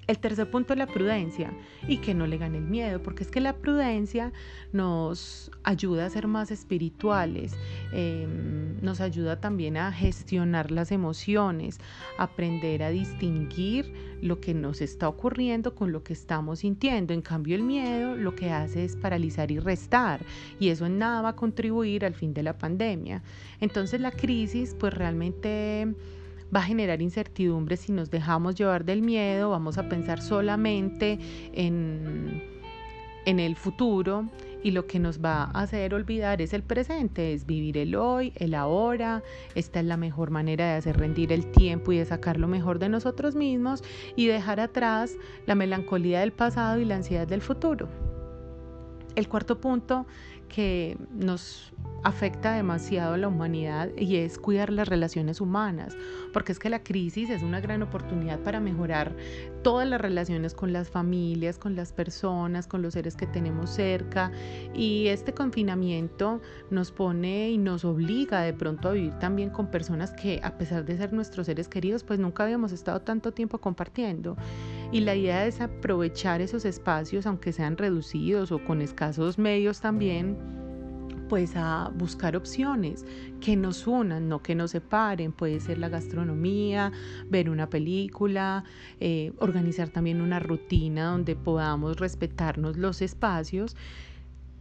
El 0.07 0.19
tercer 0.19 0.49
punto 0.49 0.73
es 0.73 0.79
la 0.79 0.87
prudencia 0.87 1.53
y 1.87 1.97
que 1.97 2.13
no 2.13 2.27
le 2.27 2.37
gane 2.37 2.57
el 2.57 2.65
miedo, 2.65 3.01
porque 3.01 3.23
es 3.23 3.31
que 3.31 3.39
la 3.39 3.55
prudencia 3.57 4.33
nos 4.71 5.51
ayuda 5.63 6.05
a 6.05 6.09
ser 6.09 6.27
más 6.27 6.51
espirituales, 6.51 7.53
em, 7.93 8.79
nos 8.81 8.99
ayuda 8.99 9.39
también 9.39 9.77
a 9.77 9.91
gestionar 9.91 10.71
las 10.71 10.91
emociones, 10.91 11.79
aprender 12.17 12.83
a 12.83 12.89
distinguir 12.89 13.93
lo 14.21 14.39
que 14.39 14.53
nos 14.53 14.81
está 14.81 15.07
ocurriendo 15.07 15.75
con 15.75 15.91
lo 15.91 16.03
que 16.03 16.13
estamos 16.13 16.59
sintiendo. 16.59 17.13
En 17.13 17.21
cambio, 17.21 17.55
el 17.55 17.63
miedo 17.63 18.15
lo 18.15 18.35
que 18.35 18.51
hace 18.51 18.85
es 18.85 18.95
paralizar 18.95 19.51
y 19.51 19.59
restar, 19.59 20.25
y 20.59 20.69
eso 20.69 20.85
en 20.85 20.97
nada 20.97 21.21
va 21.21 21.29
a 21.29 21.35
contribuir 21.35 22.05
al 22.05 22.13
fin 22.13 22.33
de 22.33 22.43
la 22.43 22.57
pandemia. 22.57 23.23
Entonces 23.59 24.01
la 24.01 24.11
crisis 24.11 24.75
pues 24.77 24.93
realmente 24.93 25.93
va 26.53 26.59
a 26.59 26.63
generar 26.63 27.01
incertidumbre 27.01 27.77
si 27.77 27.91
nos 27.91 28.11
dejamos 28.11 28.55
llevar 28.55 28.85
del 28.85 29.01
miedo, 29.01 29.49
vamos 29.49 29.77
a 29.77 29.89
pensar 29.89 30.21
solamente 30.21 31.19
en, 31.53 32.43
en 33.25 33.39
el 33.39 33.55
futuro 33.55 34.29
y 34.63 34.71
lo 34.71 34.87
que 34.87 34.99
nos 34.99 35.19
va 35.19 35.43
a 35.43 35.61
hacer 35.61 35.93
olvidar 35.93 36.41
es 36.41 36.53
el 36.53 36.63
presente, 36.63 37.33
es 37.33 37.45
vivir 37.45 37.77
el 37.77 37.95
hoy, 37.95 38.31
el 38.35 38.53
ahora. 38.53 39.21
Esta 39.55 39.81
es 39.81 39.85
la 39.85 39.97
mejor 39.97 40.31
manera 40.31 40.65
de 40.65 40.77
hacer 40.77 40.97
rendir 40.97 41.33
el 41.33 41.51
tiempo 41.51 41.91
y 41.91 41.97
de 41.97 42.05
sacar 42.05 42.39
lo 42.39 42.47
mejor 42.47 42.79
de 42.79 42.87
nosotros 42.87 43.35
mismos 43.35 43.83
y 44.15 44.27
dejar 44.27 44.61
atrás 44.61 45.11
la 45.45 45.55
melancolía 45.55 46.21
del 46.21 46.31
pasado 46.31 46.79
y 46.79 46.85
la 46.85 46.95
ansiedad 46.95 47.27
del 47.27 47.41
futuro. 47.41 47.89
El 49.15 49.27
cuarto 49.27 49.59
punto 49.59 50.07
que 50.53 50.97
nos 51.11 51.73
afecta 52.03 52.53
demasiado 52.53 53.15
a 53.15 53.17
la 53.17 53.27
humanidad 53.27 53.89
y 53.97 54.17
es 54.17 54.37
cuidar 54.37 54.69
las 54.69 54.87
relaciones 54.87 55.41
humanas, 55.41 55.97
porque 56.31 56.51
es 56.51 56.59
que 56.59 56.69
la 56.69 56.83
crisis 56.83 57.31
es 57.31 57.41
una 57.41 57.59
gran 57.59 57.81
oportunidad 57.81 58.39
para 58.41 58.59
mejorar 58.59 59.15
todas 59.63 59.87
las 59.87 59.99
relaciones 59.99 60.53
con 60.53 60.71
las 60.71 60.89
familias, 60.89 61.57
con 61.57 61.75
las 61.75 61.91
personas, 61.91 62.67
con 62.67 62.83
los 62.83 62.93
seres 62.93 63.15
que 63.15 63.25
tenemos 63.25 63.71
cerca 63.71 64.31
y 64.75 65.07
este 65.07 65.33
confinamiento 65.33 66.39
nos 66.69 66.91
pone 66.91 67.49
y 67.49 67.57
nos 67.57 67.83
obliga 67.83 68.41
de 68.41 68.53
pronto 68.53 68.89
a 68.89 68.91
vivir 68.91 69.13
también 69.13 69.49
con 69.49 69.71
personas 69.71 70.11
que 70.11 70.39
a 70.43 70.57
pesar 70.59 70.85
de 70.85 70.97
ser 70.97 71.13
nuestros 71.13 71.47
seres 71.47 71.67
queridos, 71.67 72.03
pues 72.03 72.19
nunca 72.19 72.43
habíamos 72.43 72.73
estado 72.73 73.01
tanto 73.01 73.31
tiempo 73.31 73.57
compartiendo. 73.57 74.37
Y 74.93 74.99
la 74.99 75.15
idea 75.15 75.47
es 75.47 75.59
aprovechar 75.59 76.39
esos 76.39 76.65
espacios, 76.65 77.25
aunque 77.25 77.51
sean 77.51 77.77
reducidos 77.77 78.51
o 78.51 78.63
con 78.63 78.79
escasos 78.79 79.39
medios 79.39 79.81
también, 79.81 80.37
pues 81.29 81.55
a 81.55 81.91
buscar 81.95 82.35
opciones 82.35 83.03
que 83.41 83.55
nos 83.55 83.87
unan, 83.87 84.29
no 84.29 84.43
que 84.43 84.53
nos 84.53 84.69
separen. 84.69 85.31
Puede 85.31 85.59
ser 85.61 85.79
la 85.79 85.89
gastronomía, 85.89 86.91
ver 87.27 87.49
una 87.49 87.71
película, 87.71 88.65
eh, 88.99 89.33
organizar 89.39 89.89
también 89.89 90.21
una 90.21 90.39
rutina 90.39 91.05
donde 91.05 91.35
podamos 91.35 91.99
respetarnos 91.99 92.77
los 92.77 93.01
espacios 93.01 93.75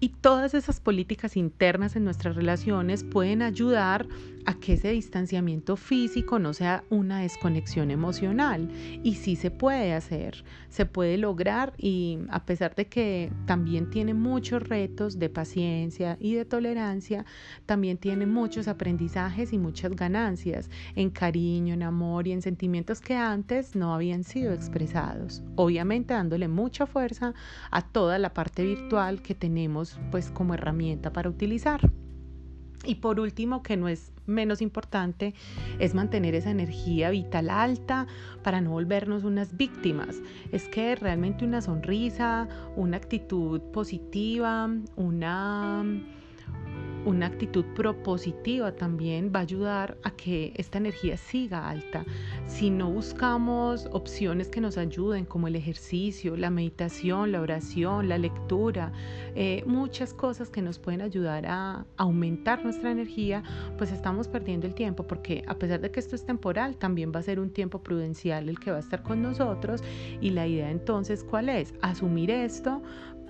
y 0.02 0.08
todas 0.08 0.52
esas 0.54 0.80
políticas 0.80 1.36
internas 1.36 1.94
en 1.94 2.02
nuestras 2.02 2.34
relaciones 2.34 3.04
pueden 3.04 3.40
ayudar 3.40 4.08
a 4.46 4.54
que 4.54 4.74
ese 4.74 4.90
distanciamiento 4.90 5.76
físico 5.76 6.38
no 6.38 6.52
sea 6.52 6.84
una 6.90 7.20
desconexión 7.20 7.90
emocional. 7.90 8.68
Y 9.02 9.14
sí 9.14 9.36
se 9.36 9.50
puede 9.50 9.92
hacer, 9.94 10.44
se 10.68 10.86
puede 10.86 11.18
lograr 11.18 11.72
y 11.76 12.18
a 12.30 12.44
pesar 12.44 12.74
de 12.74 12.86
que 12.86 13.32
también 13.46 13.90
tiene 13.90 14.14
muchos 14.14 14.62
retos 14.62 15.18
de 15.18 15.28
paciencia 15.28 16.16
y 16.20 16.34
de 16.34 16.44
tolerancia, 16.44 17.24
también 17.66 17.98
tiene 17.98 18.26
muchos 18.26 18.68
aprendizajes 18.68 19.52
y 19.52 19.58
muchas 19.58 19.94
ganancias 19.94 20.70
en 20.94 21.10
cariño, 21.10 21.74
en 21.74 21.82
amor 21.82 22.26
y 22.26 22.32
en 22.32 22.42
sentimientos 22.42 23.00
que 23.00 23.14
antes 23.14 23.76
no 23.76 23.94
habían 23.94 24.24
sido 24.24 24.52
expresados. 24.52 25.42
Obviamente 25.56 26.14
dándole 26.14 26.48
mucha 26.48 26.86
fuerza 26.86 27.34
a 27.70 27.82
toda 27.82 28.18
la 28.18 28.32
parte 28.34 28.64
virtual 28.64 29.22
que 29.22 29.34
tenemos 29.34 29.98
pues 30.10 30.30
como 30.30 30.54
herramienta 30.54 31.12
para 31.12 31.28
utilizar. 31.28 31.80
Y 32.84 32.96
por 32.96 33.20
último, 33.20 33.62
que 33.62 33.76
no 33.76 33.88
es 33.88 34.12
menos 34.26 34.60
importante, 34.60 35.34
es 35.78 35.94
mantener 35.94 36.34
esa 36.34 36.50
energía 36.50 37.10
vital 37.10 37.50
alta 37.50 38.06
para 38.42 38.60
no 38.60 38.70
volvernos 38.70 39.24
unas 39.24 39.56
víctimas. 39.56 40.20
Es 40.50 40.68
que 40.68 40.96
realmente 40.96 41.44
una 41.44 41.62
sonrisa, 41.62 42.48
una 42.76 42.96
actitud 42.96 43.60
positiva, 43.72 44.68
una 44.96 45.84
una 47.04 47.26
actitud 47.26 47.64
propositiva 47.74 48.72
también 48.72 49.32
va 49.34 49.40
a 49.40 49.42
ayudar 49.42 49.98
a 50.02 50.10
que 50.10 50.52
esta 50.56 50.78
energía 50.78 51.16
siga 51.16 51.68
alta. 51.68 52.04
Si 52.46 52.70
no 52.70 52.90
buscamos 52.90 53.88
opciones 53.92 54.48
que 54.48 54.60
nos 54.60 54.78
ayuden 54.78 55.24
como 55.24 55.48
el 55.48 55.56
ejercicio, 55.56 56.36
la 56.36 56.50
meditación, 56.50 57.32
la 57.32 57.40
oración, 57.40 58.08
la 58.08 58.18
lectura, 58.18 58.92
eh, 59.34 59.64
muchas 59.66 60.14
cosas 60.14 60.50
que 60.50 60.62
nos 60.62 60.78
pueden 60.78 61.00
ayudar 61.00 61.46
a 61.46 61.86
aumentar 61.96 62.62
nuestra 62.64 62.90
energía, 62.90 63.42
pues 63.78 63.90
estamos 63.90 64.28
perdiendo 64.28 64.66
el 64.66 64.74
tiempo 64.74 65.06
porque 65.06 65.44
a 65.46 65.58
pesar 65.58 65.80
de 65.80 65.90
que 65.90 66.00
esto 66.00 66.14
es 66.14 66.24
temporal, 66.24 66.76
también 66.76 67.12
va 67.14 67.20
a 67.20 67.22
ser 67.22 67.40
un 67.40 67.50
tiempo 67.50 67.82
prudencial 67.82 68.48
el 68.48 68.60
que 68.60 68.70
va 68.70 68.76
a 68.76 68.80
estar 68.80 69.02
con 69.02 69.22
nosotros 69.22 69.82
y 70.20 70.30
la 70.30 70.46
idea 70.46 70.70
entonces, 70.70 71.24
¿cuál 71.24 71.48
es? 71.48 71.74
Asumir 71.82 72.30
esto 72.30 72.82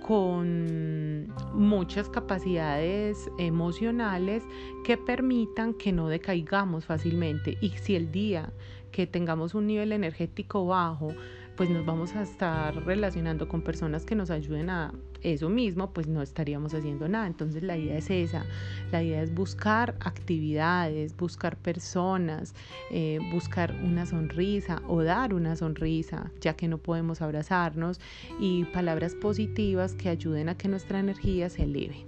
con 0.03 1.33
muchas 1.53 2.09
capacidades 2.09 3.31
emocionales 3.39 4.43
que 4.83 4.97
permitan 4.97 5.73
que 5.73 5.91
no 5.91 6.09
decaigamos 6.09 6.85
fácilmente. 6.85 7.57
Y 7.61 7.69
si 7.69 7.95
el 7.95 8.11
día 8.11 8.53
que 8.91 9.07
tengamos 9.07 9.55
un 9.55 9.65
nivel 9.65 9.93
energético 9.93 10.67
bajo, 10.67 11.15
pues 11.55 11.69
nos 11.69 11.85
vamos 11.85 12.15
a 12.15 12.23
estar 12.23 12.75
relacionando 12.85 13.47
con 13.47 13.61
personas 13.61 14.05
que 14.05 14.15
nos 14.15 14.29
ayuden 14.29 14.69
a 14.69 14.93
eso 15.23 15.49
mismo, 15.49 15.91
pues 15.91 16.07
no 16.07 16.21
estaríamos 16.21 16.73
haciendo 16.73 17.07
nada. 17.07 17.27
Entonces 17.27 17.63
la 17.63 17.77
idea 17.77 17.97
es 17.97 18.09
esa, 18.09 18.45
la 18.91 19.01
idea 19.01 19.21
es 19.21 19.33
buscar 19.33 19.95
actividades, 20.01 21.15
buscar 21.17 21.57
personas, 21.57 22.53
eh, 22.91 23.19
buscar 23.31 23.73
una 23.83 24.05
sonrisa 24.05 24.81
o 24.87 25.01
dar 25.03 25.33
una 25.33 25.55
sonrisa, 25.55 26.31
ya 26.41 26.55
que 26.55 26.67
no 26.67 26.77
podemos 26.77 27.21
abrazarnos, 27.21 27.99
y 28.39 28.65
palabras 28.65 29.15
positivas 29.15 29.93
que 29.95 30.09
ayuden 30.09 30.49
a 30.49 30.57
que 30.57 30.67
nuestra 30.67 30.99
energía 30.99 31.49
se 31.49 31.63
eleve. 31.63 32.05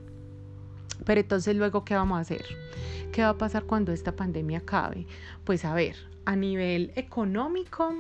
Pero 1.06 1.22
entonces 1.22 1.56
luego, 1.56 1.84
¿qué 1.86 1.96
vamos 1.96 2.18
a 2.18 2.22
hacer? 2.22 2.46
¿Qué 3.12 3.22
va 3.22 3.30
a 3.30 3.38
pasar 3.38 3.64
cuando 3.64 3.92
esta 3.92 4.16
pandemia 4.16 4.60
acabe? 4.60 5.06
Pues 5.44 5.66
a 5.66 5.74
ver, 5.74 5.96
a 6.26 6.36
nivel 6.36 6.92
económico, 6.96 7.94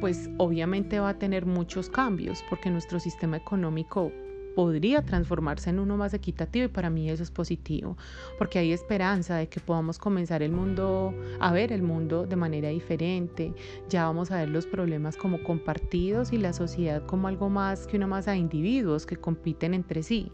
pues 0.00 0.30
obviamente 0.38 1.00
va 1.00 1.10
a 1.10 1.18
tener 1.18 1.46
muchos 1.46 1.90
cambios 1.90 2.44
porque 2.48 2.70
nuestro 2.70 3.00
sistema 3.00 3.36
económico 3.36 4.12
podría 4.58 5.02
transformarse 5.02 5.70
en 5.70 5.78
uno 5.78 5.96
más 5.96 6.14
equitativo 6.14 6.64
y 6.64 6.68
para 6.68 6.90
mí 6.90 7.08
eso 7.08 7.22
es 7.22 7.30
positivo, 7.30 7.96
porque 8.38 8.58
hay 8.58 8.72
esperanza 8.72 9.36
de 9.36 9.48
que 9.48 9.60
podamos 9.60 9.98
comenzar 9.98 10.42
el 10.42 10.50
mundo 10.50 11.14
a 11.38 11.52
ver 11.52 11.70
el 11.72 11.82
mundo 11.82 12.26
de 12.26 12.34
manera 12.34 12.68
diferente, 12.68 13.54
ya 13.88 14.06
vamos 14.06 14.32
a 14.32 14.38
ver 14.38 14.48
los 14.48 14.66
problemas 14.66 15.16
como 15.16 15.44
compartidos 15.44 16.32
y 16.32 16.38
la 16.38 16.52
sociedad 16.52 17.06
como 17.06 17.28
algo 17.28 17.48
más 17.48 17.86
que 17.86 17.96
una 17.96 18.08
masa 18.08 18.32
de 18.32 18.38
individuos 18.38 19.06
que 19.06 19.14
compiten 19.14 19.74
entre 19.74 20.02
sí. 20.02 20.32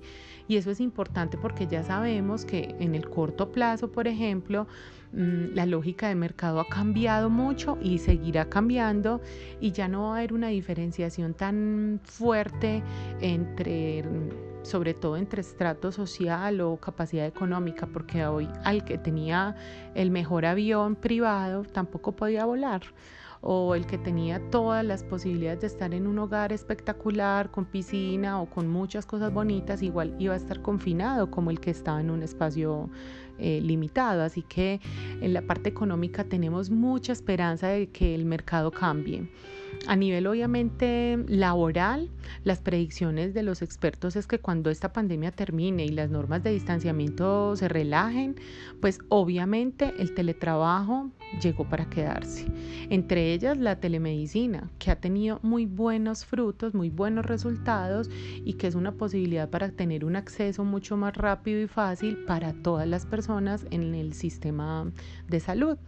Y 0.48 0.56
eso 0.56 0.70
es 0.70 0.80
importante 0.80 1.36
porque 1.36 1.66
ya 1.66 1.82
sabemos 1.82 2.46
que 2.46 2.74
en 2.78 2.94
el 2.94 3.08
corto 3.10 3.52
plazo, 3.52 3.92
por 3.92 4.08
ejemplo, 4.08 4.66
la 5.14 5.64
lógica 5.66 6.08
de 6.08 6.16
mercado 6.16 6.60
ha 6.60 6.68
cambiado 6.68 7.30
mucho 7.30 7.78
y 7.80 7.98
seguirá 7.98 8.48
cambiando 8.48 9.20
y 9.60 9.70
ya 9.70 9.86
no 9.86 10.08
va 10.08 10.14
a 10.14 10.18
haber 10.18 10.32
una 10.32 10.48
diferenciación 10.48 11.34
tan 11.34 12.00
fuerte 12.02 12.82
entre 13.20 14.04
sobre 14.62 14.94
todo 14.94 15.16
entre 15.18 15.42
estrato 15.42 15.92
social 15.92 16.60
o 16.62 16.78
capacidad 16.78 17.26
económica, 17.26 17.86
porque 17.86 18.26
hoy 18.26 18.48
al 18.64 18.84
que 18.84 18.96
tenía 18.96 19.54
el 19.94 20.10
mejor 20.10 20.46
avión 20.46 20.96
privado 20.96 21.64
tampoco 21.64 22.12
podía 22.12 22.46
volar 22.46 22.82
o 23.46 23.74
el 23.74 23.86
que 23.86 23.98
tenía 23.98 24.40
todas 24.50 24.82
las 24.82 25.04
posibilidades 25.04 25.60
de 25.60 25.66
estar 25.66 25.92
en 25.92 26.06
un 26.06 26.18
hogar 26.18 26.50
espectacular, 26.50 27.50
con 27.50 27.66
piscina 27.66 28.40
o 28.40 28.46
con 28.46 28.70
muchas 28.70 29.04
cosas 29.04 29.34
bonitas, 29.34 29.82
igual 29.82 30.16
iba 30.18 30.32
a 30.32 30.38
estar 30.38 30.62
confinado 30.62 31.30
como 31.30 31.50
el 31.50 31.60
que 31.60 31.70
estaba 31.70 32.00
en 32.00 32.08
un 32.08 32.22
espacio 32.22 32.88
eh, 33.38 33.60
limitado. 33.62 34.22
Así 34.22 34.42
que 34.42 34.80
en 35.20 35.32
la 35.32 35.42
parte 35.42 35.68
económica 35.68 36.24
tenemos 36.24 36.70
mucha 36.70 37.12
esperanza 37.12 37.68
de 37.68 37.88
que 37.88 38.14
el 38.14 38.24
mercado 38.24 38.70
cambie. 38.70 39.28
A 39.86 39.96
nivel 39.96 40.26
obviamente 40.26 41.22
laboral, 41.28 42.10
las 42.42 42.60
predicciones 42.60 43.34
de 43.34 43.42
los 43.42 43.62
expertos 43.62 44.16
es 44.16 44.26
que 44.26 44.38
cuando 44.38 44.70
esta 44.70 44.92
pandemia 44.92 45.30
termine 45.30 45.84
y 45.84 45.90
las 45.90 46.10
normas 46.10 46.42
de 46.42 46.50
distanciamiento 46.52 47.54
se 47.56 47.68
relajen, 47.68 48.36
pues 48.80 48.98
obviamente 49.08 49.92
el 49.98 50.14
teletrabajo 50.14 51.10
llegó 51.42 51.68
para 51.68 51.88
quedarse. 51.88 52.46
Entre 52.90 53.32
ellas 53.32 53.58
la 53.58 53.78
telemedicina, 53.80 54.70
que 54.78 54.90
ha 54.90 54.96
tenido 54.96 55.38
muy 55.42 55.66
buenos 55.66 56.24
frutos, 56.24 56.74
muy 56.74 56.90
buenos 56.90 57.26
resultados 57.26 58.10
y 58.44 58.54
que 58.54 58.66
es 58.66 58.74
una 58.74 58.92
posibilidad 58.92 59.50
para 59.50 59.70
tener 59.70 60.04
un 60.04 60.16
acceso 60.16 60.64
mucho 60.64 60.96
más 60.96 61.16
rápido 61.16 61.60
y 61.60 61.66
fácil 61.66 62.16
para 62.26 62.52
todas 62.52 62.88
las 62.88 63.06
personas 63.06 63.66
en 63.70 63.94
el 63.94 64.14
sistema 64.14 64.90
de 65.28 65.40
salud. 65.40 65.78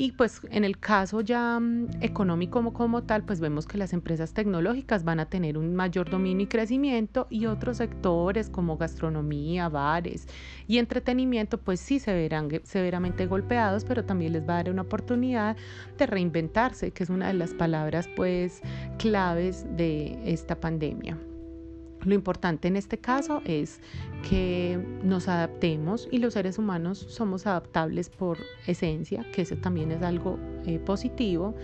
Y 0.00 0.12
pues 0.12 0.42
en 0.52 0.62
el 0.62 0.78
caso 0.78 1.22
ya 1.22 1.58
mm, 1.58 1.88
económico 2.02 2.72
como, 2.72 3.02
tal, 3.02 3.24
pues 3.24 3.40
vemos 3.40 3.66
que 3.66 3.78
las 3.78 3.92
empresas 3.92 4.32
tecnológicas 4.32 5.02
van 5.02 5.18
a 5.18 5.28
tener 5.28 5.58
un 5.58 5.74
mayor 5.74 6.08
dominio 6.08 6.44
y 6.44 6.46
crecimiento 6.46 7.26
y 7.30 7.46
otros 7.46 7.78
sectores 7.78 8.48
como 8.48 8.76
gastronomía, 8.76 9.68
bares 9.68 10.28
y 10.68 10.78
entretenimiento, 10.78 11.58
pues 11.58 11.80
sí 11.80 11.98
se 11.98 12.14
verán 12.14 12.48
severamente 12.62 13.26
golpeados, 13.26 13.84
pero 13.84 14.04
también 14.04 14.34
les 14.34 14.48
va 14.48 14.52
a 14.52 14.56
dar 14.58 14.70
una 14.70 14.82
oportunidad 14.82 15.56
de 15.96 16.06
reinventarse, 16.06 16.92
que 16.92 17.02
es 17.02 17.10
una 17.10 17.26
de 17.26 17.34
las 17.34 17.52
palabras 17.52 18.08
pues 18.14 18.62
claves 18.98 19.66
de 19.76 20.16
esta 20.32 20.60
pandemia. 20.60 21.18
Lo 22.08 22.14
importante 22.14 22.68
en 22.68 22.76
este 22.76 22.96
caso 22.96 23.42
es 23.44 23.80
que 24.26 24.82
nos 25.02 25.28
adaptemos 25.28 26.08
y 26.10 26.18
los 26.18 26.32
seres 26.32 26.56
humanos 26.56 26.98
somos 27.10 27.46
adaptables 27.46 28.08
por 28.08 28.38
esencia, 28.66 29.26
que 29.30 29.42
eso 29.42 29.56
también 29.56 29.92
es 29.92 30.02
algo 30.02 30.38
eh, 30.64 30.78
positivo. 30.78 31.54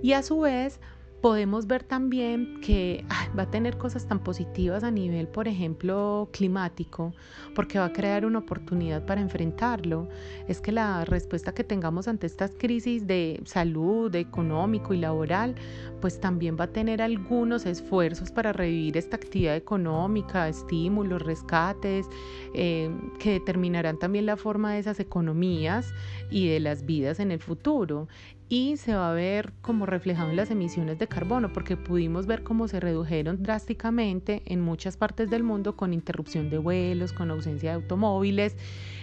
Y 0.00 0.12
a 0.12 0.22
su 0.22 0.38
vez 0.38 0.78
podemos 1.20 1.66
ver 1.66 1.82
también 1.82 2.60
que 2.60 3.04
va 3.38 3.44
a 3.44 3.50
tener 3.50 3.76
cosas 3.76 4.06
tan 4.06 4.20
positivas 4.20 4.82
a 4.84 4.90
nivel, 4.90 5.28
por 5.28 5.48
ejemplo, 5.48 6.28
climático, 6.32 7.12
porque 7.54 7.78
va 7.78 7.86
a 7.86 7.92
crear 7.92 8.24
una 8.24 8.38
oportunidad 8.38 9.04
para 9.04 9.20
enfrentarlo. 9.20 10.08
Es 10.48 10.60
que 10.60 10.72
la 10.72 11.04
respuesta 11.04 11.52
que 11.52 11.64
tengamos 11.64 12.08
ante 12.08 12.26
estas 12.26 12.52
crisis 12.56 13.06
de 13.06 13.40
salud, 13.44 14.14
económico 14.14 14.94
y 14.94 14.98
laboral, 14.98 15.54
pues 16.00 16.20
también 16.20 16.56
va 16.58 16.64
a 16.64 16.72
tener 16.72 17.02
algunos 17.02 17.66
esfuerzos 17.66 18.30
para 18.30 18.52
revivir 18.52 18.96
esta 18.96 19.16
actividad 19.16 19.56
económica, 19.56 20.48
estímulos, 20.48 21.22
rescates, 21.22 22.06
eh, 22.54 22.90
que 23.18 23.32
determinarán 23.32 23.98
también 23.98 24.26
la 24.26 24.36
forma 24.36 24.72
de 24.72 24.78
esas 24.78 25.00
economías 25.00 25.92
y 26.30 26.48
de 26.48 26.60
las 26.60 26.86
vidas 26.86 27.20
en 27.20 27.30
el 27.30 27.40
futuro 27.40 28.08
y 28.50 28.76
se 28.76 28.96
va 28.96 29.12
a 29.12 29.14
ver 29.14 29.52
como 29.62 29.86
reflejado 29.86 30.30
en 30.30 30.36
las 30.36 30.50
emisiones 30.50 30.98
de 30.98 31.06
carbono, 31.06 31.52
porque 31.52 31.76
pudimos 31.76 32.26
ver 32.26 32.42
cómo 32.42 32.66
se 32.66 32.80
redujeron 32.80 33.44
drásticamente 33.44 34.42
en 34.44 34.60
muchas 34.60 34.96
partes 34.96 35.30
del 35.30 35.44
mundo 35.44 35.76
con 35.76 35.94
interrupción 35.94 36.50
de 36.50 36.58
vuelos, 36.58 37.12
con 37.12 37.30
ausencia 37.30 37.70
de 37.70 37.76
automóviles, 37.76 38.56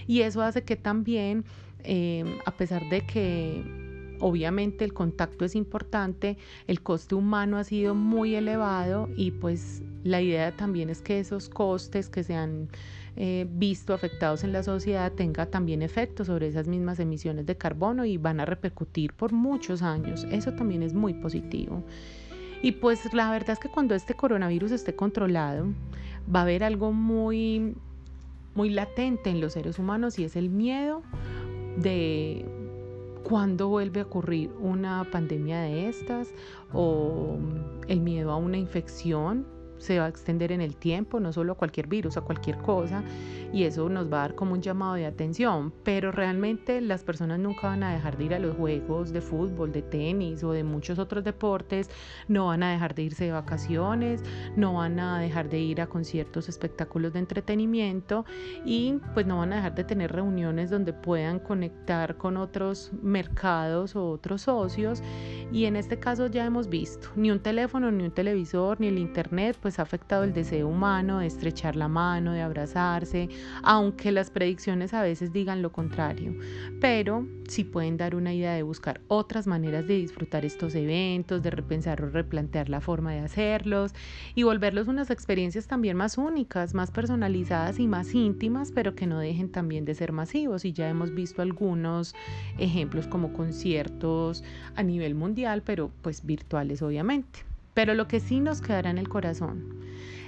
y 0.05 0.21
eso 0.21 0.41
hace 0.41 0.63
que 0.63 0.75
también, 0.75 1.45
eh, 1.85 2.25
a 2.45 2.51
pesar 2.51 2.89
de 2.89 3.05
que 3.05 3.63
obviamente 4.19 4.83
el 4.83 4.93
contacto 4.93 5.45
es 5.45 5.55
importante, 5.55 6.37
el 6.67 6.81
coste 6.81 7.15
humano 7.15 7.57
ha 7.57 7.63
sido 7.63 7.95
muy 7.95 8.35
elevado 8.35 9.07
y 9.15 9.31
pues 9.31 9.81
la 10.03 10.21
idea 10.21 10.57
también 10.57 10.89
es 10.89 11.01
que 11.01 11.21
esos 11.21 11.47
costes 11.47 12.09
que 12.09 12.23
se 12.23 12.35
han 12.35 12.67
eh, 13.19 13.47
visto 13.49 13.95
afectados 13.95 14.43
en 14.43 14.53
la 14.53 14.61
sociedad 14.61 15.11
tenga 15.11 15.47
también 15.47 15.81
efectos 15.81 16.27
sobre 16.27 16.45
esas 16.45 16.67
mismas 16.67 16.99
emisiones 16.99 17.47
de 17.47 17.57
carbono 17.57 18.05
y 18.05 18.17
van 18.17 18.39
a 18.39 18.45
repercutir 18.45 19.11
por 19.13 19.33
muchos 19.33 19.81
años. 19.81 20.27
Eso 20.29 20.53
también 20.53 20.83
es 20.83 20.93
muy 20.93 21.15
positivo. 21.15 21.83
Y 22.61 22.73
pues 22.73 23.11
la 23.15 23.31
verdad 23.31 23.51
es 23.51 23.59
que 23.59 23.69
cuando 23.69 23.95
este 23.95 24.13
coronavirus 24.13 24.71
esté 24.71 24.95
controlado, 24.95 25.65
va 26.33 26.41
a 26.41 26.43
haber 26.43 26.63
algo 26.63 26.91
muy, 26.91 27.75
muy 28.53 28.69
latente 28.69 29.31
en 29.31 29.41
los 29.41 29.53
seres 29.53 29.79
humanos 29.79 30.19
y 30.19 30.23
es 30.23 30.35
el 30.35 30.51
miedo 30.51 31.01
de 31.77 32.45
cuándo 33.23 33.67
vuelve 33.67 34.01
a 34.01 34.03
ocurrir 34.03 34.51
una 34.59 35.07
pandemia 35.11 35.61
de 35.61 35.89
estas 35.89 36.29
o 36.71 37.39
el 37.87 37.99
miedo 37.99 38.31
a 38.31 38.37
una 38.37 38.57
infección 38.57 39.56
se 39.77 39.99
va 39.99 40.05
a 40.05 40.09
extender 40.09 40.51
en 40.51 40.61
el 40.61 40.75
tiempo, 40.75 41.19
no 41.19 41.31
solo 41.33 41.53
a 41.53 41.55
cualquier 41.55 41.87
virus, 41.87 42.17
a 42.17 42.21
cualquier 42.21 42.57
cosa, 42.57 43.03
y 43.53 43.63
eso 43.63 43.87
nos 43.89 44.11
va 44.11 44.17
a 44.17 44.21
dar 44.21 44.35
como 44.35 44.53
un 44.53 44.61
llamado 44.61 44.95
de 44.95 45.05
atención, 45.05 45.73
pero 45.83 46.11
realmente 46.11 46.81
las 46.81 47.03
personas 47.03 47.39
nunca 47.39 47.67
van 47.67 47.83
a 47.83 47.93
dejar 47.93 48.17
de 48.17 48.25
ir 48.25 48.33
a 48.33 48.39
los 48.39 48.55
juegos 48.55 49.13
de 49.13 49.21
fútbol, 49.21 49.71
de 49.71 49.81
tenis 49.81 50.43
o 50.43 50.51
de 50.51 50.63
muchos 50.63 50.99
otros 50.99 51.23
deportes, 51.23 51.89
no 52.27 52.47
van 52.47 52.63
a 52.63 52.71
dejar 52.71 52.95
de 52.95 53.03
irse 53.03 53.25
de 53.25 53.31
vacaciones, 53.31 54.23
no 54.55 54.73
van 54.73 54.99
a 54.99 55.19
dejar 55.19 55.49
de 55.49 55.59
ir 55.59 55.81
a 55.81 55.87
conciertos, 55.87 56.49
espectáculos 56.49 57.13
de 57.13 57.19
entretenimiento 57.19 58.25
y 58.65 58.99
pues 59.13 59.25
no 59.25 59.37
van 59.37 59.53
a 59.53 59.57
dejar 59.57 59.75
de 59.75 59.83
tener 59.83 60.11
reuniones 60.11 60.69
donde 60.69 60.93
puedan 60.93 61.39
conectar 61.39 62.17
con 62.17 62.37
otros 62.37 62.91
mercados 63.01 63.95
o 63.95 64.09
otros 64.09 64.43
socios. 64.43 65.01
Y 65.51 65.65
en 65.65 65.75
este 65.75 65.99
caso 65.99 66.27
ya 66.27 66.45
hemos 66.45 66.67
visto, 66.67 67.09
ni 67.15 67.31
un 67.31 67.39
teléfono, 67.39 67.91
ni 67.91 68.03
un 68.03 68.11
televisor, 68.11 68.79
ni 68.79 68.87
el 68.87 68.97
internet, 68.97 69.57
pues 69.67 69.79
ha 69.79 69.81
afectado 69.81 70.23
el 70.23 70.31
deseo 70.31 70.69
humano 70.69 71.19
de 71.19 71.27
estrechar 71.27 71.75
la 71.75 71.89
mano, 71.89 72.31
de 72.31 72.41
abrazarse, 72.41 73.27
aunque 73.63 74.13
las 74.13 74.29
predicciones 74.29 74.93
a 74.93 75.01
veces 75.01 75.33
digan 75.33 75.61
lo 75.61 75.73
contrario. 75.73 76.33
Pero 76.79 77.27
sí 77.49 77.65
pueden 77.65 77.97
dar 77.97 78.15
una 78.15 78.33
idea 78.33 78.53
de 78.53 78.63
buscar 78.63 79.01
otras 79.09 79.45
maneras 79.45 79.85
de 79.85 79.95
disfrutar 79.95 80.45
estos 80.45 80.73
eventos, 80.73 81.43
de 81.43 81.49
repensar 81.49 82.01
o 82.01 82.09
replantear 82.09 82.69
la 82.69 82.79
forma 82.79 83.11
de 83.11 83.19
hacerlos 83.19 83.91
y 84.35 84.43
volverlos 84.43 84.87
unas 84.87 85.09
experiencias 85.09 85.67
también 85.67 85.97
más 85.97 86.17
únicas, 86.17 86.73
más 86.73 86.89
personalizadas 86.89 87.77
y 87.77 87.87
más 87.87 88.13
íntimas, 88.13 88.71
pero 88.71 88.95
que 88.95 89.05
no 89.05 89.19
dejen 89.19 89.51
también 89.51 89.83
de 89.83 89.95
ser 89.95 90.13
masivos. 90.13 90.63
Y 90.63 90.71
ya 90.71 90.87
hemos 90.87 91.13
visto 91.13 91.41
algunos 91.41 92.15
ejemplos 92.57 93.05
como 93.05 93.33
conciertos 93.33 94.45
a 94.77 94.83
nivel 94.83 95.13
mundial, 95.13 95.61
pero 95.61 95.91
pues 96.01 96.25
virtuales 96.25 96.81
obviamente. 96.81 97.46
Pero 97.77 97.93
lo 97.93 98.07
que 98.07 98.19
sí 98.19 98.39
nos 98.39 98.59
quedará 98.59 98.89
en 98.89 98.97
el 98.97 99.07
corazón 99.07 99.63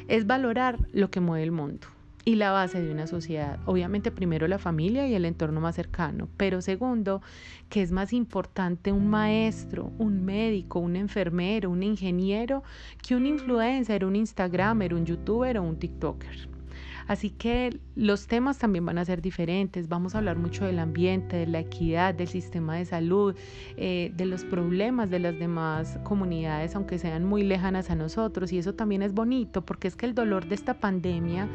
es 0.08 0.28
valorar 0.28 0.78
lo 0.94 1.10
que 1.10 1.20
mueve 1.20 1.44
el 1.44 1.52
mundo 1.52 1.88
y 2.24 2.36
la 2.36 2.52
base 2.52 2.80
de 2.80 2.92
una 2.92 3.08
sociedad. 3.08 3.58
Obviamente 3.66 4.12
primero 4.12 4.48
la 4.48 4.60
familia 4.60 5.08
y 5.08 5.16
el 5.16 5.26
entorno 5.26 5.60
más 5.60 5.74
cercano, 5.74 6.30
pero 6.38 6.62
segundo, 6.62 7.24
que 7.68 7.82
es 7.82 7.92
más 7.92 8.14
importante 8.14 8.92
un 8.92 9.08
maestro, 9.08 9.92
un 9.98 10.24
médico, 10.26 10.78
un 10.78 10.96
enfermero, 10.96 11.72
un 11.72 11.82
ingeniero 11.82 12.62
que 13.02 13.16
un 13.16 13.26
influencer, 13.26 14.06
un 14.06 14.16
instagramer, 14.16 14.94
un 14.94 15.08
youtuber 15.08 15.58
o 15.58 15.64
un 15.64 15.80
tiktoker. 15.80 16.59
Así 17.10 17.32
que 17.32 17.76
los 17.96 18.28
temas 18.28 18.60
también 18.60 18.86
van 18.86 19.00
a 19.00 19.04
ser 19.04 19.20
diferentes. 19.20 19.90
Vamos 19.90 20.14
a 20.14 20.20
hablar 20.20 20.38
mucho 20.38 20.66
del 20.66 20.78
ambiente, 20.78 21.38
de 21.38 21.48
la 21.48 21.60
equidad, 21.60 22.14
del 22.14 22.28
sistema 22.28 22.76
de 22.76 22.86
salud, 22.86 23.36
eh, 23.78 24.12
de 24.16 24.28
los 24.28 24.44
problemas 24.44 25.10
de 25.10 25.18
las 25.18 25.40
demás 25.40 25.98
comunidades, 26.04 26.76
aunque 26.76 27.00
sean 27.00 27.26
muy 27.26 27.42
lejanas 27.42 27.90
a 27.90 27.96
nosotros. 27.96 28.54
Y 28.54 28.60
eso 28.60 28.76
también 28.76 29.02
es 29.02 29.16
bonito 29.16 29.66
porque 29.66 29.88
es 29.88 29.96
que 29.96 30.06
el 30.06 30.14
dolor 30.14 30.48
de 30.48 30.54
esta 30.54 30.76
pandemia 30.76 31.48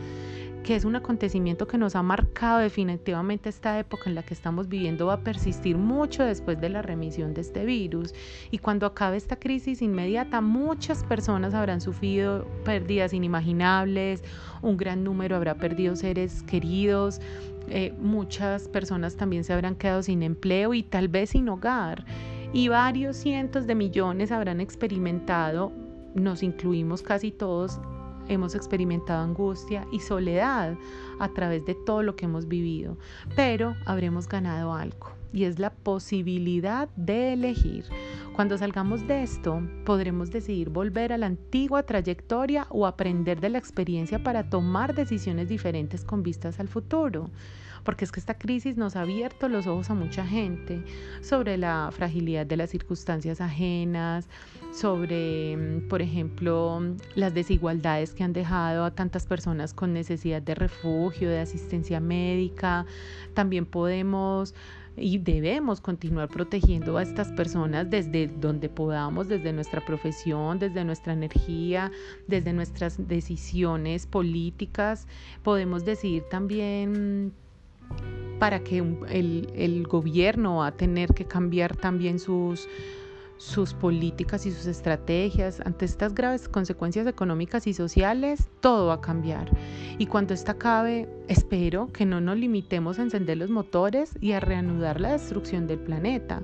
que 0.64 0.74
es 0.74 0.86
un 0.86 0.96
acontecimiento 0.96 1.66
que 1.66 1.76
nos 1.76 1.94
ha 1.94 2.02
marcado 2.02 2.58
definitivamente 2.58 3.50
esta 3.50 3.78
época 3.78 4.08
en 4.08 4.14
la 4.14 4.22
que 4.22 4.32
estamos 4.32 4.66
viviendo, 4.66 5.06
va 5.06 5.14
a 5.14 5.20
persistir 5.20 5.76
mucho 5.76 6.24
después 6.24 6.58
de 6.58 6.70
la 6.70 6.80
remisión 6.80 7.34
de 7.34 7.42
este 7.42 7.66
virus. 7.66 8.14
Y 8.50 8.58
cuando 8.58 8.86
acabe 8.86 9.18
esta 9.18 9.36
crisis 9.36 9.82
inmediata, 9.82 10.40
muchas 10.40 11.04
personas 11.04 11.52
habrán 11.52 11.82
sufrido 11.82 12.46
pérdidas 12.64 13.12
inimaginables, 13.12 14.24
un 14.62 14.78
gran 14.78 15.04
número 15.04 15.36
habrá 15.36 15.54
perdido 15.54 15.94
seres 15.96 16.42
queridos, 16.42 17.20
eh, 17.68 17.92
muchas 18.00 18.66
personas 18.68 19.16
también 19.16 19.44
se 19.44 19.52
habrán 19.52 19.76
quedado 19.76 20.02
sin 20.02 20.22
empleo 20.22 20.72
y 20.72 20.82
tal 20.82 21.08
vez 21.08 21.30
sin 21.30 21.46
hogar. 21.50 22.06
Y 22.54 22.68
varios 22.68 23.18
cientos 23.18 23.66
de 23.66 23.74
millones 23.74 24.32
habrán 24.32 24.62
experimentado, 24.62 25.72
nos 26.14 26.42
incluimos 26.42 27.02
casi 27.02 27.32
todos, 27.32 27.80
hemos 28.28 28.54
experimentado 28.54 29.22
angustia 29.22 29.86
y 29.92 30.00
soledad 30.00 30.76
a 31.18 31.28
través 31.28 31.64
de 31.64 31.74
todo 31.74 32.02
lo 32.02 32.16
que 32.16 32.24
hemos 32.24 32.48
vivido, 32.48 32.96
pero 33.36 33.74
habremos 33.86 34.28
ganado 34.28 34.72
algo 34.72 35.12
y 35.34 35.44
es 35.44 35.58
la 35.58 35.70
posibilidad 35.70 36.88
de 36.94 37.32
elegir. 37.32 37.84
Cuando 38.34 38.56
salgamos 38.56 39.06
de 39.08 39.24
esto, 39.24 39.60
podremos 39.84 40.30
decidir 40.30 40.70
volver 40.70 41.12
a 41.12 41.18
la 41.18 41.26
antigua 41.26 41.82
trayectoria 41.82 42.68
o 42.70 42.86
aprender 42.86 43.40
de 43.40 43.48
la 43.48 43.58
experiencia 43.58 44.22
para 44.22 44.48
tomar 44.48 44.94
decisiones 44.94 45.48
diferentes 45.48 46.04
con 46.04 46.22
vistas 46.22 46.60
al 46.60 46.68
futuro 46.68 47.30
porque 47.84 48.04
es 48.04 48.12
que 48.12 48.20
esta 48.20 48.34
crisis 48.34 48.76
nos 48.76 48.96
ha 48.96 49.02
abierto 49.02 49.48
los 49.48 49.66
ojos 49.66 49.90
a 49.90 49.94
mucha 49.94 50.26
gente 50.26 50.82
sobre 51.20 51.56
la 51.56 51.90
fragilidad 51.92 52.46
de 52.46 52.56
las 52.56 52.70
circunstancias 52.70 53.40
ajenas, 53.40 54.28
sobre, 54.72 55.56
mm, 55.56 55.88
por 55.88 56.02
ejemplo, 56.02 56.80
las 57.14 57.34
desigualdades 57.34 58.14
que 58.14 58.24
han 58.24 58.32
dejado 58.32 58.84
a 58.84 58.90
tantas 58.90 59.26
personas 59.26 59.74
con 59.74 59.92
necesidad 59.92 60.42
de 60.42 60.54
refugio, 60.54 61.28
de 61.28 61.40
asistencia 61.40 62.00
médica. 62.00 62.86
También 63.34 63.66
podemos 63.66 64.54
y 64.96 65.18
debemos 65.18 65.80
continuar 65.80 66.28
protegiendo 66.28 66.96
a 66.96 67.02
estas 67.02 67.32
personas 67.32 67.90
desde 67.90 68.28
donde 68.28 68.68
podamos, 68.68 69.28
desde 69.28 69.52
nuestra 69.52 69.84
profesión, 69.84 70.58
desde 70.58 70.84
nuestra 70.84 71.12
energía, 71.12 71.90
desde 72.28 72.52
nuestras 72.52 73.08
decisiones 73.08 74.06
políticas. 74.06 75.06
Podemos 75.42 75.84
decidir 75.84 76.22
también 76.30 77.32
para 78.38 78.62
que 78.62 78.78
el, 79.08 79.86
gobierno 79.88 80.56
va 80.56 80.68
a 80.68 80.76
tener 80.76 81.14
que 81.14 81.24
cambiar 81.24 81.76
también 81.76 82.18
sus 82.18 82.68
sus 83.36 83.74
políticas 83.74 84.46
y 84.46 84.52
sus 84.52 84.66
estrategias 84.66 85.60
ante 85.60 85.84
estas 85.84 86.14
graves 86.14 86.48
consecuencias 86.48 87.06
económicas 87.06 87.66
y 87.66 87.74
sociales, 87.74 88.48
todo 88.60 88.86
va 88.86 88.94
a 88.94 89.00
cambiar. 89.00 89.50
Y 89.98 90.06
cuando 90.06 90.34
esta 90.34 90.52
acabe, 90.52 91.08
espero 91.28 91.88
que 91.92 92.06
no 92.06 92.20
nos 92.20 92.36
limitemos 92.38 92.98
a 92.98 93.02
encender 93.02 93.38
los 93.38 93.50
motores 93.50 94.16
y 94.20 94.32
a 94.32 94.40
reanudar 94.40 95.00
la 95.00 95.12
destrucción 95.12 95.66
del 95.66 95.80
planeta, 95.80 96.42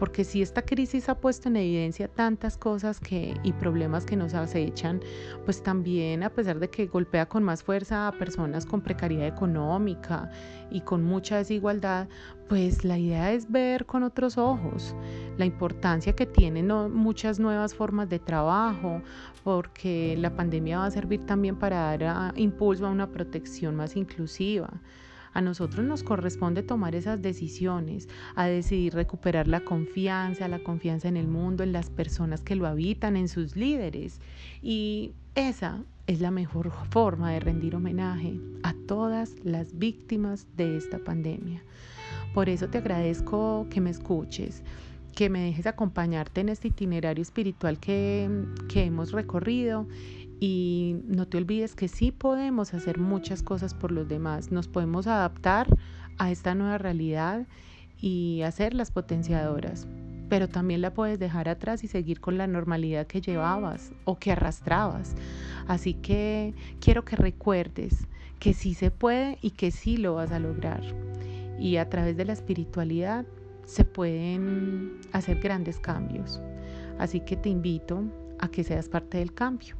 porque 0.00 0.24
si 0.24 0.40
esta 0.40 0.62
crisis 0.62 1.10
ha 1.10 1.20
puesto 1.20 1.50
en 1.50 1.56
evidencia 1.56 2.08
tantas 2.08 2.56
cosas 2.56 3.00
y 3.10 3.52
problemas 3.52 4.06
que 4.06 4.16
nos 4.16 4.32
acechan, 4.32 5.00
pues 5.44 5.62
también 5.62 6.22
a 6.22 6.30
pesar 6.30 6.58
de 6.58 6.70
que 6.70 6.86
golpea 6.86 7.28
con 7.28 7.44
más 7.44 7.62
fuerza 7.62 8.08
a 8.08 8.12
personas 8.12 8.64
con 8.64 8.80
precariedad 8.80 9.28
económica 9.28 10.30
y 10.70 10.80
con 10.80 11.04
mucha 11.04 11.36
desigualdad, 11.36 12.08
pues 12.48 12.82
la 12.82 12.98
idea 12.98 13.30
es 13.32 13.50
ver 13.52 13.84
con 13.84 14.02
otros 14.02 14.38
ojos 14.38 14.96
la 15.36 15.44
importancia 15.44 16.14
que 16.14 16.24
tienen 16.24 16.68
muchas 16.92 17.38
nuevas 17.38 17.74
formas 17.74 18.08
de 18.08 18.18
trabajo, 18.18 19.02
porque 19.44 20.16
la 20.18 20.34
pandemia 20.34 20.78
va 20.78 20.86
a 20.86 20.90
servir 20.90 21.26
también 21.26 21.56
para 21.56 21.76
dar 21.76 22.04
ah, 22.04 22.32
impulso 22.36 22.86
a 22.86 22.90
una 22.90 23.10
protección 23.10 23.76
más 23.76 23.96
inclusiva. 23.96 24.80
A 25.32 25.40
nosotros 25.40 25.86
nos 25.86 26.02
corresponde 26.02 26.62
tomar 26.62 26.94
esas 26.94 27.22
decisiones, 27.22 28.08
a 28.34 28.46
decidir 28.46 28.94
recuperar 28.94 29.46
la 29.46 29.60
confianza, 29.60 30.48
la 30.48 30.62
confianza 30.62 31.08
en 31.08 31.16
el 31.16 31.28
mundo, 31.28 31.62
en 31.62 31.72
las 31.72 31.90
personas 31.90 32.42
que 32.42 32.56
lo 32.56 32.66
habitan, 32.66 33.16
en 33.16 33.28
sus 33.28 33.56
líderes. 33.56 34.20
Y 34.62 35.12
esa 35.34 35.84
es 36.06 36.20
la 36.20 36.32
mejor 36.32 36.72
forma 36.90 37.30
de 37.30 37.40
rendir 37.40 37.76
homenaje 37.76 38.40
a 38.64 38.74
todas 38.88 39.36
las 39.44 39.78
víctimas 39.78 40.48
de 40.56 40.76
esta 40.76 40.98
pandemia. 40.98 41.62
Por 42.34 42.48
eso 42.48 42.68
te 42.68 42.78
agradezco 42.78 43.68
que 43.70 43.80
me 43.80 43.90
escuches, 43.90 44.64
que 45.14 45.30
me 45.30 45.40
dejes 45.40 45.66
acompañarte 45.66 46.40
en 46.40 46.48
este 46.48 46.68
itinerario 46.68 47.22
espiritual 47.22 47.78
que, 47.78 48.28
que 48.68 48.84
hemos 48.84 49.12
recorrido 49.12 49.86
y 50.40 50.96
no 51.04 51.28
te 51.28 51.36
olvides 51.36 51.74
que 51.74 51.86
sí 51.86 52.10
podemos 52.10 52.72
hacer 52.72 52.98
muchas 52.98 53.42
cosas 53.42 53.74
por 53.74 53.92
los 53.92 54.08
demás, 54.08 54.50
nos 54.50 54.68
podemos 54.68 55.06
adaptar 55.06 55.68
a 56.16 56.30
esta 56.30 56.54
nueva 56.54 56.78
realidad 56.78 57.46
y 57.98 58.40
hacer 58.42 58.72
las 58.72 58.90
potenciadoras, 58.90 59.86
pero 60.30 60.48
también 60.48 60.80
la 60.80 60.94
puedes 60.94 61.18
dejar 61.18 61.50
atrás 61.50 61.84
y 61.84 61.88
seguir 61.88 62.20
con 62.20 62.38
la 62.38 62.46
normalidad 62.46 63.06
que 63.06 63.20
llevabas 63.20 63.92
o 64.04 64.18
que 64.18 64.32
arrastrabas. 64.32 65.14
Así 65.68 65.92
que 65.92 66.54
quiero 66.80 67.04
que 67.04 67.16
recuerdes 67.16 68.06
que 68.38 68.54
sí 68.54 68.72
se 68.72 68.90
puede 68.90 69.36
y 69.42 69.50
que 69.50 69.70
sí 69.70 69.98
lo 69.98 70.14
vas 70.14 70.32
a 70.32 70.38
lograr 70.38 70.82
y 71.58 71.76
a 71.76 71.90
través 71.90 72.16
de 72.16 72.24
la 72.24 72.32
espiritualidad 72.32 73.26
se 73.66 73.84
pueden 73.84 75.00
hacer 75.12 75.38
grandes 75.40 75.78
cambios. 75.78 76.40
Así 76.98 77.20
que 77.20 77.36
te 77.36 77.50
invito 77.50 78.02
a 78.38 78.48
que 78.48 78.64
seas 78.64 78.88
parte 78.88 79.18
del 79.18 79.34
cambio 79.34 79.79